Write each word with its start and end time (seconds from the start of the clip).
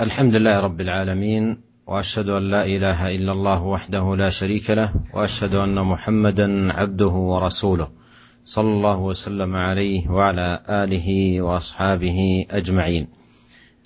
الحمد 0.00 0.34
لله 0.34 0.60
رب 0.60 0.80
العالمين 0.80 1.60
وأشهد 1.86 2.28
أن 2.28 2.50
لا 2.50 2.66
إله 2.66 3.16
إلا 3.16 3.32
الله 3.32 3.62
وحده 3.62 4.16
لا 4.16 4.30
شريك 4.30 4.70
له 4.70 4.94
وأشهد 5.14 5.54
أن 5.54 5.74
محمدا 5.74 6.72
عبده 6.72 7.06
ورسوله 7.08 7.88
صلى 8.44 8.68
الله 8.68 8.98
وسلم 8.98 9.56
عليه 9.56 10.08
وعلى 10.10 10.62
آله 10.68 11.40
وأصحابه 11.42 12.46
أجمعين. 12.50 13.08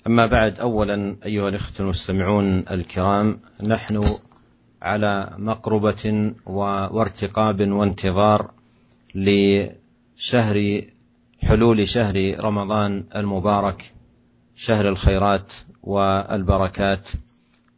أما 0.07 0.25
بعد 0.25 0.59
اولا 0.59 1.15
أيها 1.25 1.49
الإخوة 1.49 1.73
المستمعون 1.79 2.59
الكرام 2.71 3.39
نحن 3.67 4.03
على 4.81 5.35
مقربة 5.37 6.33
وارتقاب 6.45 7.61
وانتظار 7.71 8.51
لشهر 9.15 10.81
حلول 11.43 11.87
شهر 11.87 12.43
رمضان 12.43 13.03
المبارك 13.15 13.92
شهر 14.55 14.89
الخيرات 14.89 15.53
والبركات 15.83 17.09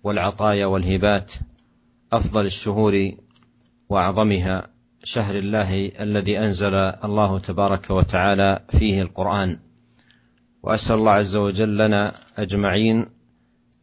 والعطايا 0.04 0.66
والهبات 0.66 1.34
أفضل 2.14 2.46
الشهور 2.46 3.12
وأعظمها 3.90 4.68
شهر 5.04 5.36
الله 5.36 5.92
الذي 6.00 6.40
أنزل 6.40 6.76
الله 6.76 7.40
تبارك 7.40 7.90
وتعالى 7.90 8.60
فيه 8.70 9.02
القرآن. 9.02 9.60
وأسأل 10.64 10.96
الله 10.96 11.12
عز 11.12 11.36
وجل 11.36 11.78
لنا 11.78 12.12
أجمعين 12.38 13.06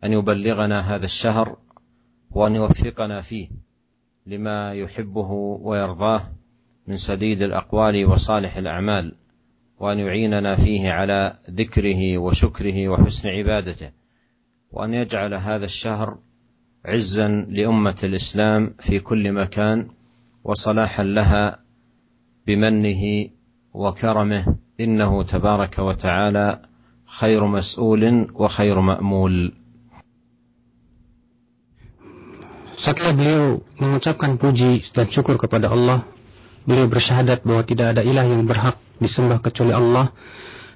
أن 0.04 0.12
يبلغنا 0.12 0.80
هذا 0.80 1.04
الشهر 1.04 1.56
وأن 2.30 2.54
يوفقنا 2.54 3.20
فيه 3.20 3.48
لما 4.26 4.72
يحبه 4.72 5.30
ويرضاه 5.62 6.32
من 6.86 6.96
سديد 6.96 7.42
الأقوال 7.42 8.06
وصالح 8.06 8.56
الأعمال. 8.56 9.14
وأن 9.82 9.98
يعيننا 9.98 10.56
فيه 10.56 10.92
على 10.92 11.34
ذكره 11.50 12.18
وشكره 12.18 12.88
وحسن 12.88 13.28
عبادته 13.28 13.90
وأن 14.70 14.94
يجعل 14.94 15.34
هذا 15.34 15.64
الشهر 15.64 16.18
عزا 16.84 17.28
لأمة 17.28 17.98
الإسلام 18.02 18.74
في 18.78 19.00
كل 19.00 19.32
مكان 19.32 19.88
وصلاحا 20.44 21.04
لها 21.04 21.58
بمنه 22.46 23.02
وكرمه. 23.74 24.44
إنه 24.80 25.22
تبارك 25.22 25.78
وتعالى 25.78 26.62
خير 27.06 27.46
مسؤول 27.46 28.26
وخير 28.34 28.80
مأمول. 28.80 29.52
Setelah 32.82 33.14
beliau 33.14 33.62
mengucapkan 33.78 34.34
puji 34.42 34.82
dan 34.90 35.06
syukur 35.06 35.38
kepada 35.38 35.70
Allah, 35.70 36.02
beliau 36.64 36.86
bersyahadat 36.86 37.42
bahwa 37.42 37.62
tidak 37.66 37.96
ada 37.96 38.02
ilah 38.06 38.26
yang 38.26 38.46
berhak 38.46 38.78
disembah 39.02 39.42
kecuali 39.42 39.74
Allah. 39.74 40.14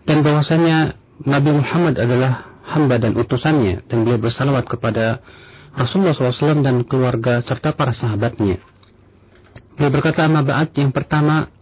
Dan 0.07 0.23
bahwasanya 0.23 0.95
Nabi 1.27 1.51
Muhammad 1.57 1.99
adalah 1.99 2.47
hamba 2.67 2.99
dan 2.99 3.15
utusannya. 3.15 3.87
Dan 3.87 4.07
beliau 4.07 4.23
bersalawat 4.23 4.67
kepada 4.67 5.23
Rasulullah 5.77 6.17
SAW 6.17 6.65
dan 6.65 6.83
keluarga 6.89 7.39
serta 7.45 7.77
para 7.77 7.93
sahabatnya. 7.93 8.59
Beliau 9.77 9.93
berkata 9.93 10.25
amma 10.25 10.41
ba'at 10.41 10.73
yang 10.81 10.89
pertama 10.91 11.53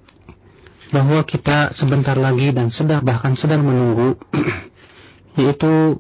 bahwa 0.94 1.27
kita 1.27 1.75
sebentar 1.75 2.14
lagi 2.14 2.55
dan 2.55 2.70
sedang 2.70 3.03
bahkan 3.03 3.34
sedang 3.34 3.66
menunggu 3.66 4.14
yaitu 5.41 5.98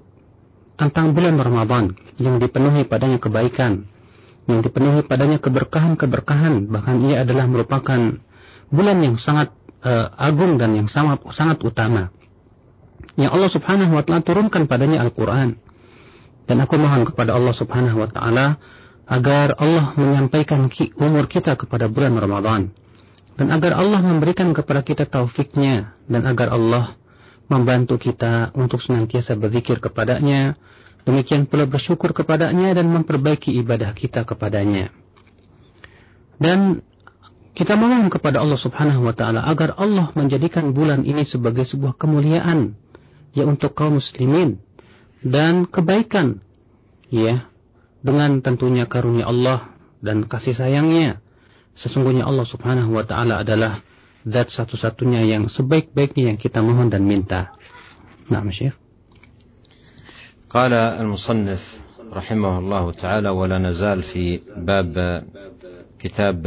tentang 0.78 1.10
bulan 1.10 1.34
Ramadan 1.34 1.98
yang 2.22 2.38
dipenuhi 2.38 2.86
padanya 2.86 3.18
kebaikan, 3.18 3.90
yang 4.44 4.60
dipenuhi 4.60 5.00
padanya 5.04 5.40
keberkahan-keberkahan, 5.40 6.68
bahkan 6.68 7.00
ia 7.04 7.24
adalah 7.24 7.48
merupakan 7.48 8.20
bulan 8.68 8.98
yang 9.00 9.16
sangat 9.16 9.52
uh, 9.80 10.12
agung 10.20 10.60
dan 10.60 10.76
yang 10.76 10.88
sangat 10.88 11.24
sangat 11.32 11.64
utama. 11.64 12.12
Yang 13.14 13.30
Allah 13.30 13.50
Subhanahu 13.50 13.92
wa 13.94 14.02
taala 14.02 14.20
turunkan 14.26 14.66
padanya 14.66 15.00
Al-Qur'an. 15.00 15.56
Dan 16.44 16.60
aku 16.60 16.76
mohon 16.76 17.08
kepada 17.08 17.32
Allah 17.32 17.54
Subhanahu 17.56 18.04
wa 18.04 18.08
taala 18.10 18.60
agar 19.08 19.56
Allah 19.56 19.96
menyampaikan 19.96 20.68
umur 21.00 21.24
kita 21.24 21.56
kepada 21.56 21.88
bulan 21.88 22.18
Ramadan. 22.18 22.74
Dan 23.34 23.48
agar 23.48 23.80
Allah 23.80 24.02
memberikan 24.02 24.52
kepada 24.52 24.84
kita 24.84 25.08
taufiknya. 25.08 25.94
Dan 26.04 26.26
agar 26.28 26.52
Allah 26.52 26.98
membantu 27.48 27.96
kita 27.96 28.52
untuk 28.56 28.82
senantiasa 28.82 29.38
berzikir 29.38 29.80
kepadanya 29.80 30.58
demikian 31.04 31.44
pula 31.48 31.68
bersyukur 31.68 32.16
kepadanya 32.16 32.72
dan 32.72 32.88
memperbaiki 32.88 33.52
ibadah 33.60 33.92
kita 33.92 34.24
kepadanya 34.24 34.92
dan 36.40 36.82
kita 37.54 37.78
mohon 37.78 38.10
kepada 38.10 38.42
Allah 38.42 38.58
Subhanahu 38.58 39.06
wa 39.06 39.14
taala 39.14 39.46
agar 39.46 39.78
Allah 39.78 40.10
menjadikan 40.18 40.74
bulan 40.74 41.06
ini 41.06 41.22
sebagai 41.22 41.62
sebuah 41.62 41.94
kemuliaan 41.94 42.74
ya 43.30 43.46
untuk 43.46 43.78
kaum 43.78 44.02
muslimin 44.02 44.58
dan 45.22 45.70
kebaikan 45.70 46.42
ya 47.14 47.46
dengan 48.02 48.42
tentunya 48.42 48.90
karunia 48.90 49.30
Allah 49.30 49.70
dan 50.02 50.26
kasih 50.26 50.52
sayangnya 50.52 51.22
sesungguhnya 51.78 52.26
Allah 52.26 52.44
Subhanahu 52.44 52.90
wa 52.90 53.06
taala 53.06 53.46
adalah 53.46 53.78
zat 54.24 54.48
satu-satunya 54.50 55.22
yang 55.28 55.46
sebaik-baiknya 55.52 56.34
yang 56.34 56.38
kita 56.40 56.64
mohon 56.64 56.88
dan 56.88 57.04
minta. 57.04 57.52
Nah, 58.32 58.40
Syekh. 58.48 58.83
قال 60.54 60.72
المصنف 60.72 61.80
رحمه 62.12 62.58
الله 62.58 62.92
تعالى 62.92 63.28
ولا 63.28 63.58
نزال 63.58 64.02
في 64.02 64.40
باب 64.56 65.24
كتاب 65.98 66.42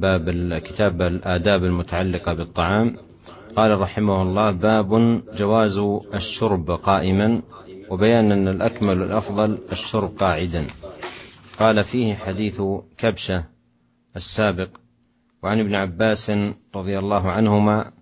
باب 0.00 0.58
كتاب 0.58 1.02
الآداب 1.02 1.64
المتعلقة 1.64 2.34
بالطعام. 2.34 2.96
قال 3.56 3.78
رحمه 3.80 4.22
الله 4.22 4.50
باب 4.50 5.22
جواز 5.36 5.78
الشرب 6.14 6.70
قائما 6.70 7.42
وبيان 7.90 8.32
أن 8.32 8.48
الأكمل 8.48 9.02
الأفضل 9.02 9.58
الشرب 9.72 10.16
قاعدا. 10.18 10.64
قال 11.58 11.84
فيه 11.84 12.14
حديث 12.14 12.62
كبشة 12.98 13.44
السابق 14.16 14.68
وعن 15.42 15.60
ابن 15.60 15.74
عباس 15.74 16.30
رضي 16.74 16.98
الله 16.98 17.30
عنهما 17.30 17.92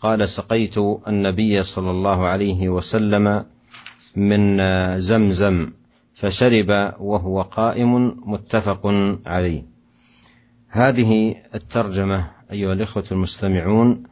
قال 0.00 0.28
سقيت 0.28 0.78
النبي 1.08 1.62
صلى 1.62 1.90
الله 1.90 2.26
عليه 2.26 2.68
وسلم 2.68 3.44
من 4.18 4.60
زمزم 5.00 5.70
فشرب 6.14 6.94
وهو 7.00 7.42
قائم 7.42 8.16
متفق 8.30 8.86
عليه. 9.26 9.62
هذه 10.68 11.34
الترجمة 11.54 12.30
أيها 12.52 12.72
الإخوة 12.72 13.04
المستمعون 13.12 14.02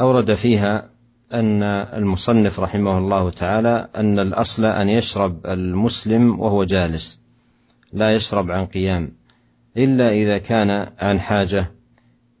أورد 0.00 0.34
فيها 0.34 0.90
أن 1.32 1.62
المصنف 1.62 2.60
رحمه 2.60 2.98
الله 2.98 3.30
تعالى 3.30 3.88
أن 3.96 4.18
الأصل 4.18 4.64
أن 4.64 4.88
يشرب 4.88 5.46
المسلم 5.46 6.40
وهو 6.40 6.64
جالس 6.64 7.20
لا 7.92 8.14
يشرب 8.14 8.50
عن 8.50 8.66
قيام 8.66 9.12
إلا 9.76 10.10
إذا 10.10 10.38
كان 10.38 10.90
عن 10.98 11.20
حاجة 11.20 11.72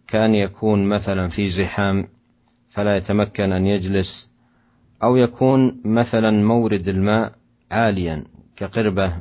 كأن 0.06 0.34
يكون 0.34 0.84
مثلا 0.88 1.28
في 1.28 1.48
زحام 1.48 2.08
فلا 2.68 2.96
يتمكن 2.96 3.52
أن 3.52 3.66
يجلس 3.66 4.30
أو 5.02 5.16
يكون 5.16 5.80
مثلا 5.84 6.44
مورد 6.44 6.88
الماء 6.88 7.32
عاليا 7.70 8.24
كقربة 8.56 9.12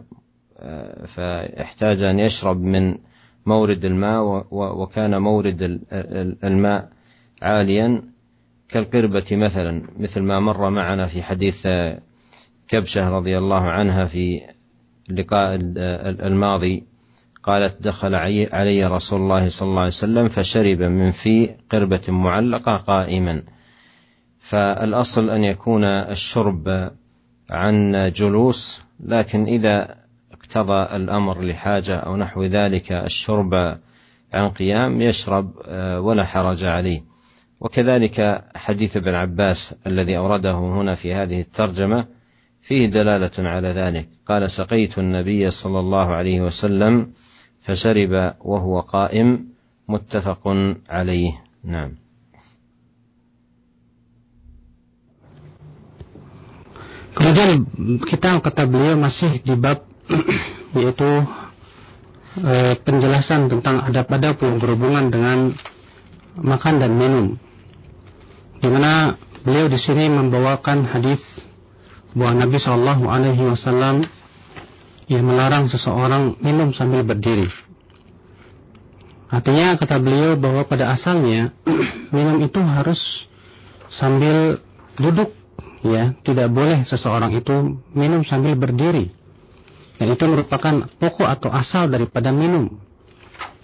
آه، 0.59 1.05
فيحتاج 1.05 2.03
أن 2.03 2.19
يشرب 2.19 2.61
من 2.61 2.97
مورد 3.45 3.85
الماء 3.85 4.47
وكان 4.51 5.17
مورد 5.17 5.81
الماء 6.43 6.89
عاليا 7.41 8.01
كالقربة 8.69 9.25
مثلا 9.31 9.83
مثل 9.99 10.21
ما 10.21 10.39
مر 10.39 10.69
معنا 10.69 11.05
في 11.05 11.23
حديث 11.23 11.67
كبشة 12.67 13.09
رضي 13.09 13.37
الله 13.37 13.61
عنها 13.61 14.05
في 14.05 14.41
اللقاء 15.09 15.55
الماضي 16.27 16.83
قالت 17.43 17.81
دخل 17.81 18.15
علي 18.51 18.85
رسول 18.85 19.21
الله 19.21 19.49
صلى 19.49 19.69
الله 19.69 19.79
عليه 19.79 19.87
وسلم 19.87 20.27
فشرب 20.27 20.79
من 20.81 21.11
في 21.11 21.49
قربة 21.71 22.01
معلقة 22.07 22.77
قائما 22.77 23.43
فالأصل 24.39 25.29
أن 25.29 25.43
يكون 25.43 25.83
الشرب 25.83 26.91
عن 27.49 28.11
جلوس 28.15 28.81
لكن 28.99 29.45
إذا 29.45 29.95
اقتضى 30.31 30.95
الأمر 30.95 31.41
لحاجة 31.41 31.95
أو 31.95 32.15
نحو 32.15 32.43
ذلك 32.43 32.91
الشرب 32.91 33.53
عن 34.33 34.49
قيام 34.49 35.01
يشرب 35.01 35.51
ولا 36.03 36.23
حرج 36.23 36.63
عليه. 36.63 37.03
وكذلك 37.59 38.45
حديث 38.55 38.97
ابن 38.97 39.15
عباس 39.15 39.75
الذي 39.87 40.17
أورده 40.17 40.51
هنا 40.51 40.95
في 40.95 41.13
هذه 41.13 41.41
الترجمة 41.41 42.05
فيه 42.61 42.87
دلالة 42.87 43.49
على 43.49 43.67
ذلك. 43.67 44.09
قال 44.27 44.51
سقيت 44.51 44.99
النبي 44.99 45.51
صلى 45.51 45.79
الله 45.79 46.15
عليه 46.15 46.41
وسلم 46.41 47.11
فشرب 47.61 48.33
وهو 48.39 48.79
قائم 48.79 49.47
متفق 49.87 50.75
عليه. 50.89 51.43
نعم. 51.63 52.06
Kemudian 57.17 57.49
kita 58.05 58.37
kata 58.37 58.69
beliau 58.69 58.93
masih 58.93 59.41
di 59.41 59.57
bab 59.57 59.81
yaitu 60.77 61.25
e, 62.37 62.53
penjelasan 62.85 63.49
tentang 63.49 63.81
adab-adab 63.89 64.37
yang 64.45 64.61
berhubungan 64.61 65.09
dengan 65.09 65.49
makan 66.37 66.77
dan 66.77 66.93
minum 66.93 67.41
di 68.61 68.69
mana 68.69 69.17
beliau 69.41 69.65
di 69.65 69.81
sini 69.81 70.13
membawakan 70.13 70.85
hadis 70.85 71.41
bahwa 72.13 72.45
Nabi 72.45 72.57
Shallallahu 72.61 73.03
Alaihi 73.09 73.43
Wasallam 73.49 74.05
yang 75.09 75.23
melarang 75.25 75.65
seseorang 75.71 76.37
minum 76.43 76.69
sambil 76.75 77.01
berdiri. 77.01 77.49
Artinya 79.27 79.73
kata 79.73 79.97
beliau 79.97 80.37
bahwa 80.37 80.69
pada 80.69 80.93
asalnya 80.93 81.49
minum 82.15 82.37
itu 82.45 82.61
harus 82.61 83.25
sambil 83.89 84.61
duduk 85.01 85.33
ya, 85.93 86.15
tidak 86.25 86.51
boleh 86.51 86.83
seseorang 86.83 87.35
itu 87.35 87.79
minum 87.93 88.25
sambil 88.25 88.57
berdiri. 88.57 89.11
Dan 89.97 90.13
itu 90.13 90.23
merupakan 90.29 90.85
pokok 91.01 91.27
atau 91.27 91.49
asal 91.49 91.89
daripada 91.89 92.29
minum. 92.29 92.77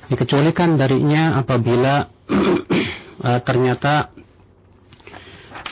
Dikecualikan 0.09 0.75
darinya 0.75 1.37
apabila 1.37 2.09
uh, 3.23 3.39
ternyata 3.47 4.09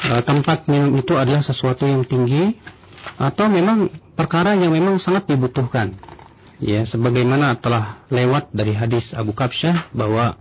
uh, 0.07 0.21
tempat 0.21 0.69
minum 0.69 0.94
itu 0.98 1.18
adalah 1.18 1.42
sesuatu 1.42 1.89
yang 1.89 2.06
tinggi 2.06 2.56
atau 3.18 3.50
memang 3.50 3.89
perkara 4.13 4.53
yang 4.53 4.74
memang 4.74 5.01
sangat 5.01 5.25
dibutuhkan. 5.30 5.94
Ya, 6.62 6.86
sebagaimana 6.86 7.57
telah 7.57 7.98
lewat 8.13 8.53
dari 8.53 8.77
hadis 8.77 9.18
Abu 9.18 9.33
Kabsyah 9.33 9.89
bahwa 9.98 10.38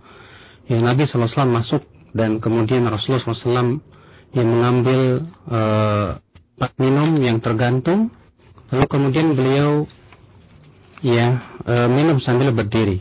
ya, 0.69 0.77
Nabi 0.77 1.09
SAW 1.09 1.49
masuk 1.49 1.81
dan 2.13 2.37
kemudian 2.37 2.85
Rasulullah 2.85 3.25
SAW 3.25 3.81
yang 4.36 4.48
mengambil 4.52 5.24
uh, 5.48 6.20
minum 6.76 7.16
yang 7.20 7.38
tergantung, 7.40 8.12
lalu 8.72 8.84
kemudian 8.88 9.32
beliau 9.32 9.88
ya 11.00 11.40
uh, 11.64 11.88
minum 11.88 12.20
sambil 12.20 12.52
berdiri. 12.52 13.00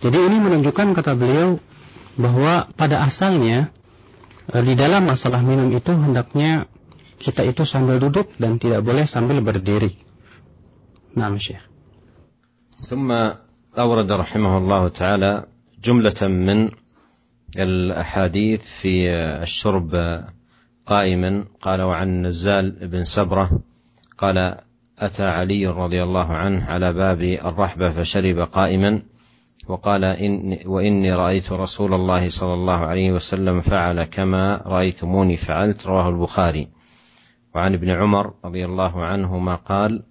Jadi 0.00 0.16
ini 0.16 0.36
menunjukkan 0.40 0.96
kata 0.96 1.12
beliau 1.12 1.60
bahwa 2.16 2.68
pada 2.72 3.04
asalnya 3.04 3.68
uh, 4.52 4.62
di 4.64 4.72
dalam 4.76 5.04
masalah 5.08 5.44
minum 5.44 5.68
itu 5.72 5.92
hendaknya 5.92 6.68
kita 7.20 7.44
itu 7.44 7.68
sambil 7.68 8.00
duduk 8.00 8.32
dan 8.40 8.56
tidak 8.56 8.80
boleh 8.80 9.04
sambil 9.04 9.44
berdiri. 9.44 9.96
Nah, 11.16 11.28
Syekh. 11.36 11.70
ثم 12.80 13.12
أورد 13.78 14.12
رحمه 14.12 14.58
الله 14.58 14.88
تعالى 14.88 15.32
جملة 15.84 16.20
من 16.22 16.72
الأحاديث 17.57 18.61
في 18.63 19.09
الشرب 19.15 20.21
قائما 20.85 21.45
قال 21.61 21.81
وعن 21.81 22.21
نزال 22.25 22.87
بن 22.87 23.03
سبرة 23.03 23.59
قال 24.17 24.57
أتى 24.99 25.23
علي 25.23 25.67
رضي 25.67 26.03
الله 26.03 26.33
عنه 26.33 26.65
على 26.65 26.93
باب 26.93 27.21
الرحبة 27.21 27.89
فشرب 27.89 28.39
قائما 28.39 29.01
وقال 29.67 30.03
إن 30.03 30.57
وإني 30.65 31.13
رأيت 31.13 31.51
رسول 31.51 31.93
الله 31.93 32.29
صلى 32.29 32.53
الله 32.53 32.85
عليه 32.85 33.11
وسلم 33.11 33.61
فعل 33.61 34.03
كما 34.03 34.61
رأيتموني 34.65 35.37
فعلت. 35.37 35.87
رواه 35.87 36.09
البخاري. 36.09 36.67
وعن 37.55 37.73
ابن 37.73 37.89
عمر 37.89 38.33
رضي 38.45 38.65
الله 38.65 39.05
عنهما 39.05 39.55
قال 39.55 40.03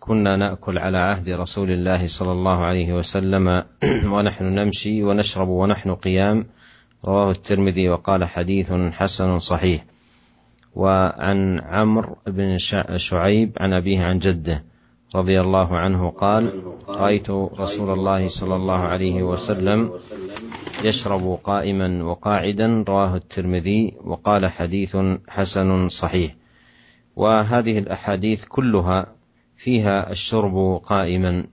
كنا 0.00 0.36
نأكل 0.36 0.78
على 0.78 0.98
عهد 0.98 1.30
رسول 1.30 1.70
الله 1.70 2.06
صلى 2.06 2.32
الله 2.32 2.64
عليه 2.64 2.92
وسلم 2.92 3.64
ونحن 4.14 4.44
نمشي 4.44 5.02
ونشرب 5.02 5.48
ونحن 5.48 5.94
قيام. 5.94 6.46
رواه 7.04 7.30
الترمذي 7.30 7.88
وقال 7.88 8.24
حديث 8.24 8.72
حسن 8.72 9.38
صحيح. 9.38 9.84
وعن 10.74 11.60
عمرو 11.60 12.16
بن 12.26 12.58
شعيب 12.96 13.52
عن 13.60 13.72
أبيه 13.72 14.04
عن 14.04 14.18
جده 14.18 14.64
رضي 15.14 15.40
الله 15.40 15.76
عنه 15.76 16.10
قال 16.10 16.62
رأيت 16.88 17.30
رسول 17.30 17.90
الله 17.90 18.28
صلى 18.28 18.56
الله 18.56 18.78
عليه 18.78 19.22
وسلم 19.22 19.92
يشرب 20.84 21.38
قائما 21.44 22.04
وقاعدا. 22.04 22.84
رواه 22.88 23.16
الترمذي 23.16 23.96
وقال 24.04 24.46
حديث 24.46 24.96
حسن 25.28 25.88
صحيح. 25.88 26.34
وهذه 27.16 27.78
الأحاديث 27.78 28.44
كلها 28.44 29.06
فيها 29.56 30.10
الشرب 30.10 30.80
قائما 30.84 31.46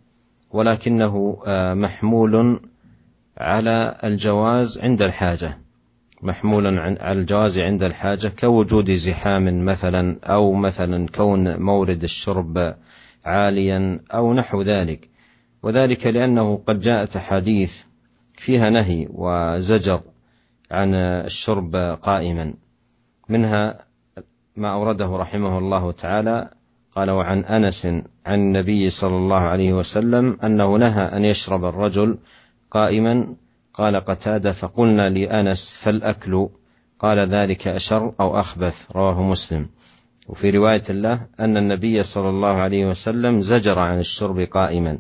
ولكنه 0.51 1.37
محمول 1.73 2.61
على 3.39 3.97
الجواز 4.03 4.79
عند 4.79 5.01
الحاجة 5.01 5.57
محمولا 6.21 6.81
على 7.01 7.19
الجواز 7.19 7.59
عند 7.59 7.83
الحاجة 7.83 8.27
كوجود 8.27 8.91
زحام 8.91 9.65
مثلا 9.65 10.19
أو 10.23 10.53
مثلا 10.53 11.07
كون 11.07 11.59
مورد 11.59 12.03
الشرب 12.03 12.75
عاليا 13.25 13.99
أو 14.13 14.33
نحو 14.33 14.61
ذلك. 14.61 15.09
وذلك 15.63 16.07
لأنه 16.07 16.63
قد 16.67 16.79
جاءت 16.79 17.15
احاديث 17.15 17.83
فيها 18.33 18.69
نهي 18.69 19.07
وزجر 19.11 20.01
عن 20.71 20.93
الشرب 20.95 21.75
قائما. 22.01 22.53
منها 23.29 23.85
ما 24.55 24.73
أورده 24.73 25.17
رحمه 25.17 25.57
الله 25.57 25.91
تعالى 25.91 26.49
قال 26.95 27.11
وعن 27.11 27.39
أنس 27.39 27.85
عن 28.25 28.39
النبي 28.39 28.89
صلى 28.89 29.15
الله 29.15 29.41
عليه 29.41 29.73
وسلم 29.73 30.37
أنه 30.43 30.75
نهى 30.75 31.03
أن 31.03 31.25
يشرب 31.25 31.65
الرجل 31.65 32.17
قائما 32.71 33.35
قال 33.73 33.95
قتادة 33.95 34.51
فقلنا 34.51 35.09
لأنس 35.09 35.77
فالأكل؟ 35.77 36.49
قال 36.99 37.19
ذلك 37.19 37.67
أشر 37.67 38.13
أو 38.19 38.39
أخبث 38.39 38.91
رواه 38.95 39.23
مسلم. 39.23 39.67
وفي 40.27 40.49
رواية 40.49 40.83
الله 40.89 41.21
أن 41.39 41.57
النبي 41.57 42.03
صلى 42.03 42.29
الله 42.29 42.55
عليه 42.57 42.85
وسلم 42.85 43.41
زجر 43.41 43.79
عن 43.79 43.99
الشرب 43.99 44.39
قائما. 44.39 44.99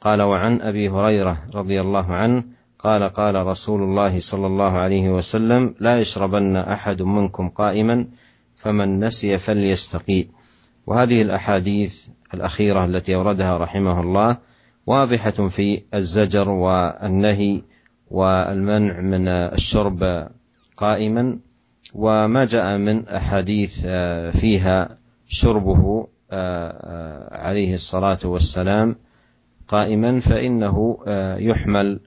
قال 0.00 0.22
وعن 0.22 0.60
أبي 0.60 0.88
هريرة 0.88 1.42
رضي 1.54 1.80
الله 1.80 2.14
عنه 2.14 2.44
قال 2.78 3.02
قال 3.02 3.46
رسول 3.46 3.82
الله 3.82 4.20
صلى 4.20 4.46
الله 4.46 4.72
عليه 4.72 5.08
وسلم 5.10 5.74
لا 5.80 5.98
يشربن 5.98 6.56
أحد 6.56 7.02
منكم 7.02 7.48
قائما 7.48 8.06
فمن 8.56 9.04
نسي 9.04 9.38
فليستقي 9.38 10.26
وهذه 10.86 11.22
الأحاديث 11.22 12.06
الأخيرة 12.34 12.84
التي 12.84 13.14
أوردها 13.14 13.58
رحمه 13.58 14.00
الله 14.00 14.36
واضحة 14.86 15.30
في 15.30 15.82
الزجر 15.94 16.48
والنهي 16.48 17.62
والمنع 18.10 19.00
من 19.00 19.28
الشرب 19.28 20.28
قائما 20.76 21.38
وما 21.94 22.44
جاء 22.44 22.78
من 22.78 23.08
أحاديث 23.08 23.86
فيها 24.40 24.98
شربه 25.26 26.08
عليه 27.32 27.74
الصلاة 27.74 28.18
والسلام 28.24 28.96
قائما 29.68 30.20
فإنه 30.20 30.98
يحمل 31.38 32.00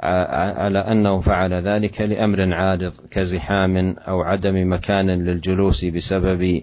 على 0.00 0.78
أنه 0.78 1.20
فعل 1.20 1.52
ذلك 1.54 2.00
لأمر 2.00 2.54
عارض 2.54 2.92
كزحام 3.10 3.96
أو 3.98 4.22
عدم 4.22 4.72
مكان 4.72 5.10
للجلوس 5.10 5.84
بسبب 5.84 6.62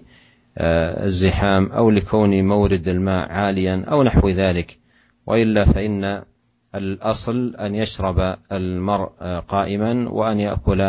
الزحام 0.60 1.72
أو 1.72 1.90
لكون 1.90 2.44
مورد 2.44 2.88
الماء 2.88 3.28
عاليا 3.32 3.84
أو 3.88 4.02
نحو 4.02 4.28
ذلك. 4.28 4.81
والا 5.27 5.63
فان 5.65 6.23
الاصل 6.75 7.55
ان 7.59 7.75
يشرب 7.75 8.37
المرء 8.51 9.11
قائما 9.47 10.09
وان 10.09 10.39
ياكل 10.39 10.81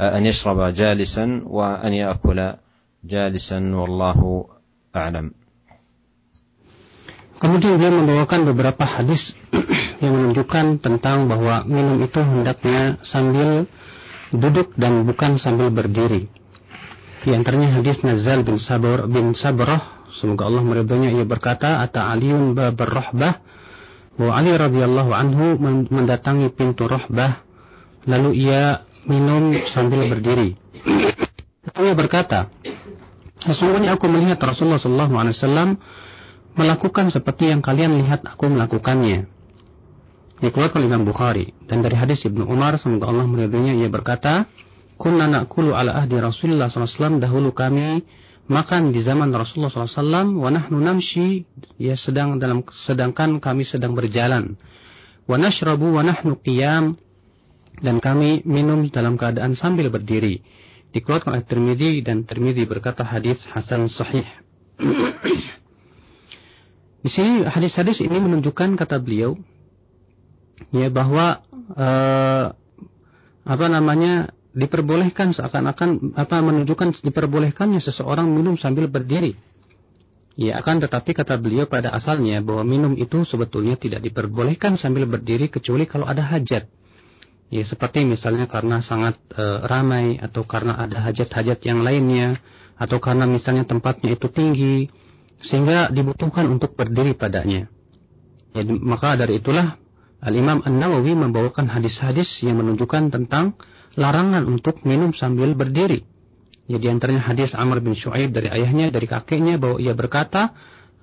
ان 0.00 0.26
يشرب 0.26 0.74
جالسا 0.74 1.42
وان 1.46 1.92
ياكل 1.92 2.52
جالسا 3.04 3.58
والله 3.74 4.44
اعلم 4.96 5.30
Kemudian 7.42 7.74
dia 7.74 7.90
membawakan 7.90 8.46
beberapa 8.46 8.86
hadis 8.86 9.34
yang 9.98 10.14
menunjukkan 10.14 10.78
tentang 10.78 11.26
bahwa 11.26 11.66
minum 11.66 11.98
itu 11.98 12.22
hendaknya 12.22 13.02
sambil 13.02 13.66
duduk 14.30 14.78
dan 14.78 15.02
bukan 15.02 15.42
sambil 15.42 15.74
berdiri. 15.74 16.30
Di 17.26 17.34
antaranya 17.34 17.82
hadis 17.82 18.06
Nazal 18.06 18.46
bin 18.46 18.62
Sabr 18.62 19.10
bin 19.10 19.34
Sabrah, 19.34 19.82
semoga 20.14 20.46
Allah 20.46 20.62
meridhoinya 20.62 21.10
ia 21.18 21.26
berkata, 21.26 21.82
"Ata 21.82 22.14
Aliun 22.14 22.54
babar 22.54 23.10
rahbah." 23.10 23.42
Bahwa 24.17 24.33
Ali 24.33 24.51
radhiyallahu 24.57 25.11
anhu 25.13 25.45
mendatangi 25.93 26.49
pintu 26.49 26.89
rahbah, 26.89 27.37
lalu 28.09 28.49
ia 28.49 28.81
minum 29.05 29.53
sambil 29.69 30.09
berdiri. 30.09 30.57
Ia 31.77 31.93
berkata, 31.93 32.49
Sesungguhnya 33.37 33.93
aku 33.93 34.09
melihat 34.09 34.41
Rasulullah 34.41 34.81
sallallahu 34.81 35.13
alaihi 35.13 35.35
wasallam 35.37 35.69
melakukan 36.57 37.13
seperti 37.13 37.53
yang 37.53 37.61
kalian 37.61 38.01
lihat 38.01 38.25
aku 38.25 38.49
melakukannya. 38.49 39.29
Dikeluarkan 40.41 40.81
Imam 40.85 41.05
Bukhari 41.05 41.53
dan 41.69 41.85
dari 41.85 41.97
hadis 41.97 42.25
Ibnu 42.25 42.45
Umar 42.45 42.77
semoga 42.81 43.09
Allah 43.09 43.25
meridhoinya 43.29 43.77
ia 43.77 43.89
berkata, 43.89 44.49
kunna 44.97 45.29
na'kulu 45.29 45.77
ala 45.77 45.97
ahdi 46.01 46.17
Rasulullah 46.17 46.69
SAW 46.69 47.21
dahulu 47.21 47.53
kami 47.53 48.05
makan 48.47 48.95
di 48.95 49.03
zaman 49.03 49.35
Rasulullah 49.35 49.71
SAW 49.71 50.39
wa 50.39 50.49
nahnu 50.51 50.79
namshi 50.79 51.43
ya 51.75 51.99
sedang 51.99 52.39
dalam 52.39 52.63
sedangkan 52.63 53.43
kami 53.43 53.67
sedang 53.67 53.93
berjalan. 53.93 54.55
Wa 55.27 55.35
nashrabu 55.35 55.91
wa 55.91 56.07
nahnu 56.07 56.39
qiyam 56.39 56.95
dan 57.83 57.99
kami 57.99 58.41
minum 58.47 58.87
dalam 58.87 59.19
keadaan 59.19 59.53
sambil 59.53 59.91
berdiri. 59.91 60.41
Dikeluarkan 60.95 61.35
oleh 61.35 61.45
Tirmidzi 61.45 61.99
dan 62.01 62.23
Tirmidzi 62.23 62.63
berkata 62.63 63.03
hadis 63.03 63.43
hasan 63.51 63.91
sahih. 63.91 64.25
Di 67.03 67.09
sini 67.11 67.45
hadis-hadis 67.45 68.01
ini 68.01 68.17
menunjukkan 68.17 68.79
kata 68.79 69.03
beliau 69.03 69.37
ya 70.73 70.89
bahwa 70.89 71.43
uh, 71.75 72.55
apa 73.47 73.65
namanya 73.71 74.35
diperbolehkan 74.57 75.37
seakan-akan 75.37 76.17
apa 76.17 76.41
menunjukkan 76.41 77.05
diperbolehkannya 77.05 77.77
seseorang 77.77 78.25
minum 78.25 78.57
sambil 78.57 78.89
berdiri. 78.89 79.37
Ya, 80.37 80.57
akan 80.61 80.81
tetapi 80.85 81.17
kata 81.17 81.37
beliau 81.41 81.65
pada 81.65 81.93
asalnya 81.93 82.41
bahwa 82.45 82.61
minum 82.65 82.93
itu 82.93 83.25
sebetulnya 83.25 83.73
tidak 83.77 84.05
diperbolehkan 84.05 84.77
sambil 84.77 85.09
berdiri 85.09 85.49
kecuali 85.49 85.89
kalau 85.89 86.05
ada 86.05 86.21
hajat. 86.21 86.69
Ya, 87.49 87.63
seperti 87.65 88.05
misalnya 88.05 88.45
karena 88.45 88.81
sangat 88.85 89.17
e, 89.33 89.41
ramai 89.65 90.21
atau 90.21 90.45
karena 90.45 90.77
ada 90.77 91.01
hajat-hajat 91.09 91.63
yang 91.65 91.81
lainnya 91.81 92.37
atau 92.77 93.01
karena 93.01 93.25
misalnya 93.25 93.65
tempatnya 93.65 94.13
itu 94.13 94.29
tinggi 94.29 94.93
sehingga 95.41 95.89
dibutuhkan 95.89 96.45
untuk 96.49 96.77
berdiri 96.77 97.17
padanya. 97.17 97.65
Ya, 98.53 98.61
maka 98.65 99.17
dari 99.17 99.41
itulah 99.41 99.81
Al-Imam 100.21 100.65
An-Nawawi 100.65 101.13
membawakan 101.17 101.69
hadis-hadis 101.69 102.41
yang 102.45 102.61
menunjukkan 102.61 103.09
tentang 103.09 103.57
larangan 103.95 104.43
untuk 104.49 104.83
minum 104.83 105.15
sambil 105.15 105.55
berdiri. 105.55 106.03
Ya 106.67 106.81
di 106.81 106.91
antaranya 106.91 107.23
hadis 107.23 107.55
Amr 107.55 107.79
bin 107.79 107.95
Shu'aib 107.95 108.35
dari 108.35 108.51
ayahnya, 108.51 108.91
dari 108.91 109.07
kakeknya 109.07 109.55
bahwa 109.55 109.79
ia 109.79 109.95
berkata, 109.95 110.51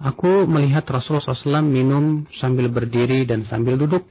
Aku 0.03 0.50
melihat 0.50 0.83
Rasulullah 0.91 1.23
SAW 1.23 1.64
minum 1.64 2.26
sambil 2.35 2.67
berdiri 2.67 3.25
dan 3.25 3.47
sambil 3.47 3.79
duduk. 3.79 4.03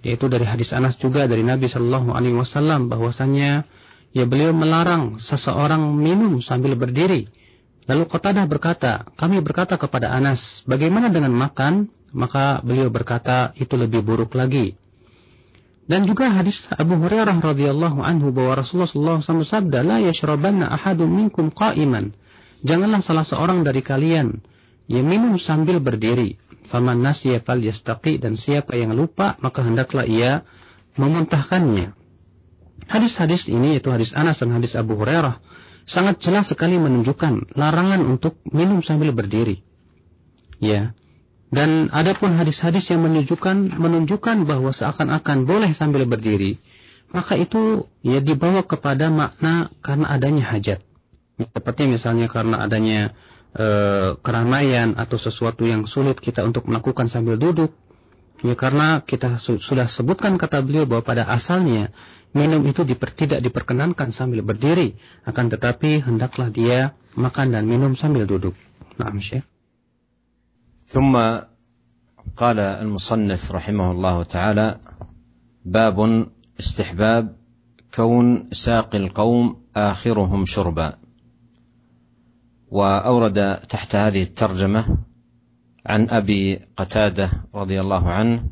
Yaitu 0.00 0.32
dari 0.32 0.48
hadis 0.48 0.72
Anas 0.72 0.96
juga 0.96 1.28
dari 1.28 1.44
Nabi 1.44 1.68
Shallallahu 1.68 2.16
Alaihi 2.16 2.32
Wasallam 2.32 2.88
bahwasanya 2.88 3.68
ya 4.16 4.24
beliau 4.24 4.56
melarang 4.56 5.20
seseorang 5.20 5.92
minum 5.92 6.40
sambil 6.40 6.72
berdiri. 6.72 7.28
Lalu 7.84 8.08
Qatadah 8.08 8.48
berkata, 8.48 9.04
kami 9.20 9.44
berkata 9.44 9.76
kepada 9.76 10.08
Anas, 10.08 10.64
bagaimana 10.64 11.12
dengan 11.12 11.36
makan? 11.36 11.92
Maka 12.16 12.64
beliau 12.64 12.88
berkata, 12.88 13.52
itu 13.60 13.76
lebih 13.76 14.00
buruk 14.00 14.34
lagi. 14.34 14.79
Dan 15.90 16.06
juga 16.06 16.30
hadis 16.30 16.70
Abu 16.70 17.02
Hurairah 17.02 17.42
radhiyallahu 17.42 17.98
anhu 17.98 18.30
bahwa 18.30 18.62
Rasulullah 18.62 19.18
SAW 19.18 19.42
sabda, 19.42 19.82
"La 19.82 19.98
yashrabanna 19.98 20.70
ahadun 20.70 21.10
minkum 21.10 21.50
qa'iman." 21.50 22.14
Janganlah 22.62 23.02
salah 23.02 23.26
seorang 23.26 23.66
dari 23.66 23.82
kalian 23.82 24.38
yang 24.86 25.10
minum 25.10 25.34
sambil 25.34 25.82
berdiri. 25.82 26.38
Faman 26.62 27.02
nasiya 27.02 27.42
yastaqi 27.42 28.22
dan 28.22 28.38
siapa 28.38 28.78
yang 28.78 28.94
lupa 28.94 29.34
maka 29.42 29.66
hendaklah 29.66 30.06
ia 30.06 30.46
memuntahkannya. 30.94 31.90
Hadis-hadis 32.86 33.50
ini 33.50 33.74
yaitu 33.74 33.90
hadis 33.90 34.14
Anas 34.14 34.38
dan 34.38 34.54
hadis 34.54 34.78
Abu 34.78 34.94
Hurairah 34.94 35.42
sangat 35.90 36.22
jelas 36.22 36.54
sekali 36.54 36.78
menunjukkan 36.78 37.58
larangan 37.58 38.06
untuk 38.06 38.38
minum 38.46 38.78
sambil 38.86 39.10
berdiri. 39.10 39.66
Ya, 40.62 40.94
dan 41.50 41.90
ada 41.90 42.14
pun 42.14 42.38
hadis-hadis 42.38 42.94
yang 42.94 43.02
menunjukkan 43.02 43.74
menunjukkan 43.74 44.46
bahwa 44.46 44.70
seakan-akan 44.70 45.50
boleh 45.50 45.74
sambil 45.74 46.06
berdiri, 46.06 46.62
maka 47.10 47.34
itu 47.34 47.90
ya 48.06 48.22
dibawa 48.22 48.62
kepada 48.62 49.10
makna 49.10 49.74
karena 49.82 50.06
adanya 50.14 50.46
hajat. 50.46 50.78
Seperti 51.42 51.90
misalnya 51.90 52.30
karena 52.30 52.62
adanya 52.62 53.18
e, 53.50 53.66
keramaian 54.22 54.94
atau 54.94 55.18
sesuatu 55.18 55.66
yang 55.66 55.90
sulit 55.90 56.22
kita 56.22 56.46
untuk 56.46 56.70
melakukan 56.70 57.10
sambil 57.10 57.34
duduk. 57.34 57.74
Ya 58.46 58.54
karena 58.54 59.02
kita 59.02 59.36
su 59.36 59.58
sudah 59.58 59.90
sebutkan 59.90 60.38
kata 60.38 60.62
beliau 60.62 60.86
bahwa 60.86 61.02
pada 61.02 61.26
asalnya 61.26 61.90
minum 62.30 62.62
itu 62.62 62.86
diper 62.86 63.10
tidak 63.10 63.42
diperkenankan 63.42 64.14
sambil 64.14 64.46
berdiri, 64.46 64.94
akan 65.26 65.50
tetapi 65.50 66.06
hendaklah 66.06 66.46
dia 66.48 66.94
makan 67.18 67.50
dan 67.50 67.66
minum 67.66 67.98
sambil 67.98 68.22
duduk. 68.22 68.54
Nah, 69.02 69.10
Syekh. 69.18 69.42
ثم 70.90 71.16
قال 72.36 72.58
المصنف 72.58 73.52
رحمه 73.52 73.92
الله 73.92 74.22
تعالى 74.22 74.80
باب 75.64 76.26
استحباب 76.60 77.36
كون 77.94 78.48
ساقي 78.52 78.98
القوم 78.98 79.62
آخرهم 79.76 80.46
شربا. 80.46 80.98
وأورد 82.70 83.56
تحت 83.56 83.94
هذه 83.94 84.22
الترجمة 84.22 84.98
عن 85.86 86.10
أبي 86.10 86.60
قتادة 86.76 87.30
رضي 87.54 87.80
الله 87.80 88.10
عنه 88.10 88.46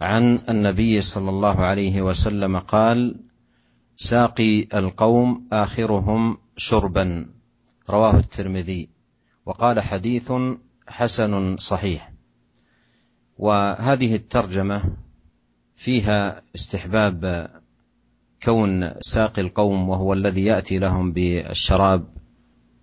عن 0.00 0.38
النبي 0.48 1.00
صلى 1.00 1.30
الله 1.30 1.60
عليه 1.64 2.02
وسلم 2.02 2.58
قال 2.58 3.20
ساقي 3.96 4.60
القوم 4.74 5.48
آخرهم 5.52 6.38
شربا. 6.56 7.26
رواه 7.90 8.16
الترمذي. 8.16 8.88
وقال 9.46 9.80
حديث 9.80 10.32
حسن 10.88 11.56
صحيح. 11.56 12.12
وهذه 13.38 14.14
الترجمة 14.14 14.82
فيها 15.76 16.42
استحباب 16.54 17.50
كون 18.42 18.90
ساقي 19.00 19.42
القوم 19.42 19.88
وهو 19.88 20.12
الذي 20.12 20.44
يأتي 20.44 20.78
لهم 20.78 21.12
بالشراب 21.12 22.08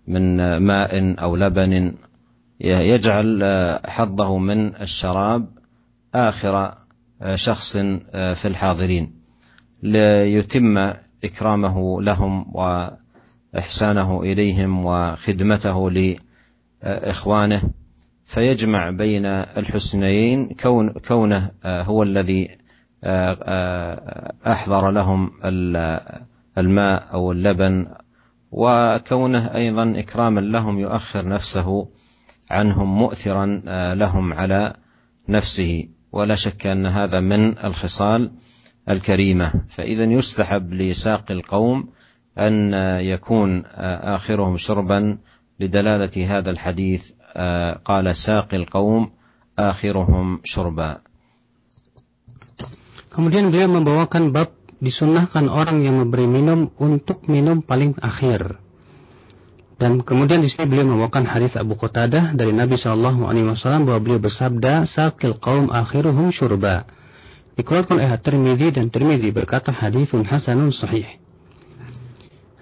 من 0.07 0.57
ماء 0.57 1.15
أو 1.21 1.35
لبن 1.35 1.95
يجعل 2.59 3.43
حظه 3.85 4.37
من 4.37 4.75
الشراب 4.75 5.57
آخر 6.15 6.75
شخص 7.35 7.77
في 8.11 8.45
الحاضرين 8.45 9.21
ليتم 9.83 10.93
إكرامه 11.23 12.01
لهم 12.01 12.55
وإحسانه 12.55 14.21
إليهم 14.21 14.85
وخدمته 14.85 15.91
لإخوانه. 16.83 17.61
فيجمع 18.25 18.89
بين 18.89 19.25
الحسنيين 19.25 20.47
كون 20.53 20.89
كونه 20.89 21.51
آه، 21.63 21.81
هو 21.81 22.03
الذي 22.03 22.57
آه، 23.03 23.37
آه، 23.43 24.33
أحضر 24.47 24.91
لهم 24.91 25.31
الماء 26.57 27.07
أو 27.13 27.31
اللبن 27.31 27.87
وكونه 28.51 29.55
أيضا 29.55 29.93
إكراما 29.97 30.39
لهم 30.39 30.79
يؤخر 30.79 31.27
نفسه 31.27 31.87
عنهم 32.51 32.97
مؤثرا 32.97 33.45
لهم 33.95 34.33
على 34.33 34.73
نفسه. 35.29 35.87
ولا 36.11 36.35
شك 36.35 36.67
أن 36.67 36.85
هذا 36.85 37.19
من 37.19 37.57
الخصال 37.57 38.31
الكريمة. 38.89 39.53
فاذا 39.69 40.03
يستحب 40.03 40.73
لساقي 40.73 41.33
القوم 41.33 41.89
أن 42.37 42.73
يكون 42.99 43.63
آخرهم 44.15 44.57
شربا 44.57 45.17
لدلالة 45.59 46.37
هذا 46.37 46.51
الحديث 46.51 47.11
قال 47.84 48.16
ساقي 48.16 48.56
القوم 48.56 49.10
آخرهم 49.58 50.40
شربا 50.44 50.92
Kemudian 53.10 53.50
beliau 53.50 53.66
membawakan 53.66 54.30
bab 54.30 54.54
disunahkan 54.78 55.50
orang 55.50 55.82
yang 55.82 55.98
memberi 55.98 56.30
minum 56.30 56.70
untuk 56.78 57.26
minum 57.26 57.58
paling 57.58 57.98
akhir. 57.98 58.62
Dan 59.82 60.06
kemudian 60.06 60.44
di 60.44 60.48
sini 60.48 60.70
beliau 60.70 60.86
membawakan 60.94 61.26
hadis 61.26 61.58
Abu 61.58 61.74
Qatadah 61.74 62.38
dari 62.38 62.54
Nabi 62.54 62.78
Shallallahu 62.78 63.26
Alaihi 63.26 63.50
Wasallam 63.50 63.90
bahwa 63.90 63.98
beliau 63.98 64.20
bersabda, 64.22 64.86
"Sakil 64.86 65.36
kaum 65.42 65.74
akhiruhum 65.74 66.30
syurba." 66.30 66.86
Dikeluarkan 67.58 67.98
oleh 67.98 68.14
Tirmidzi 68.14 68.78
dan 68.78 68.94
Tirmidzi 68.94 69.34
berkata 69.34 69.74
hadisun 69.74 70.22
hasanun 70.22 70.70
sahih. 70.70 71.20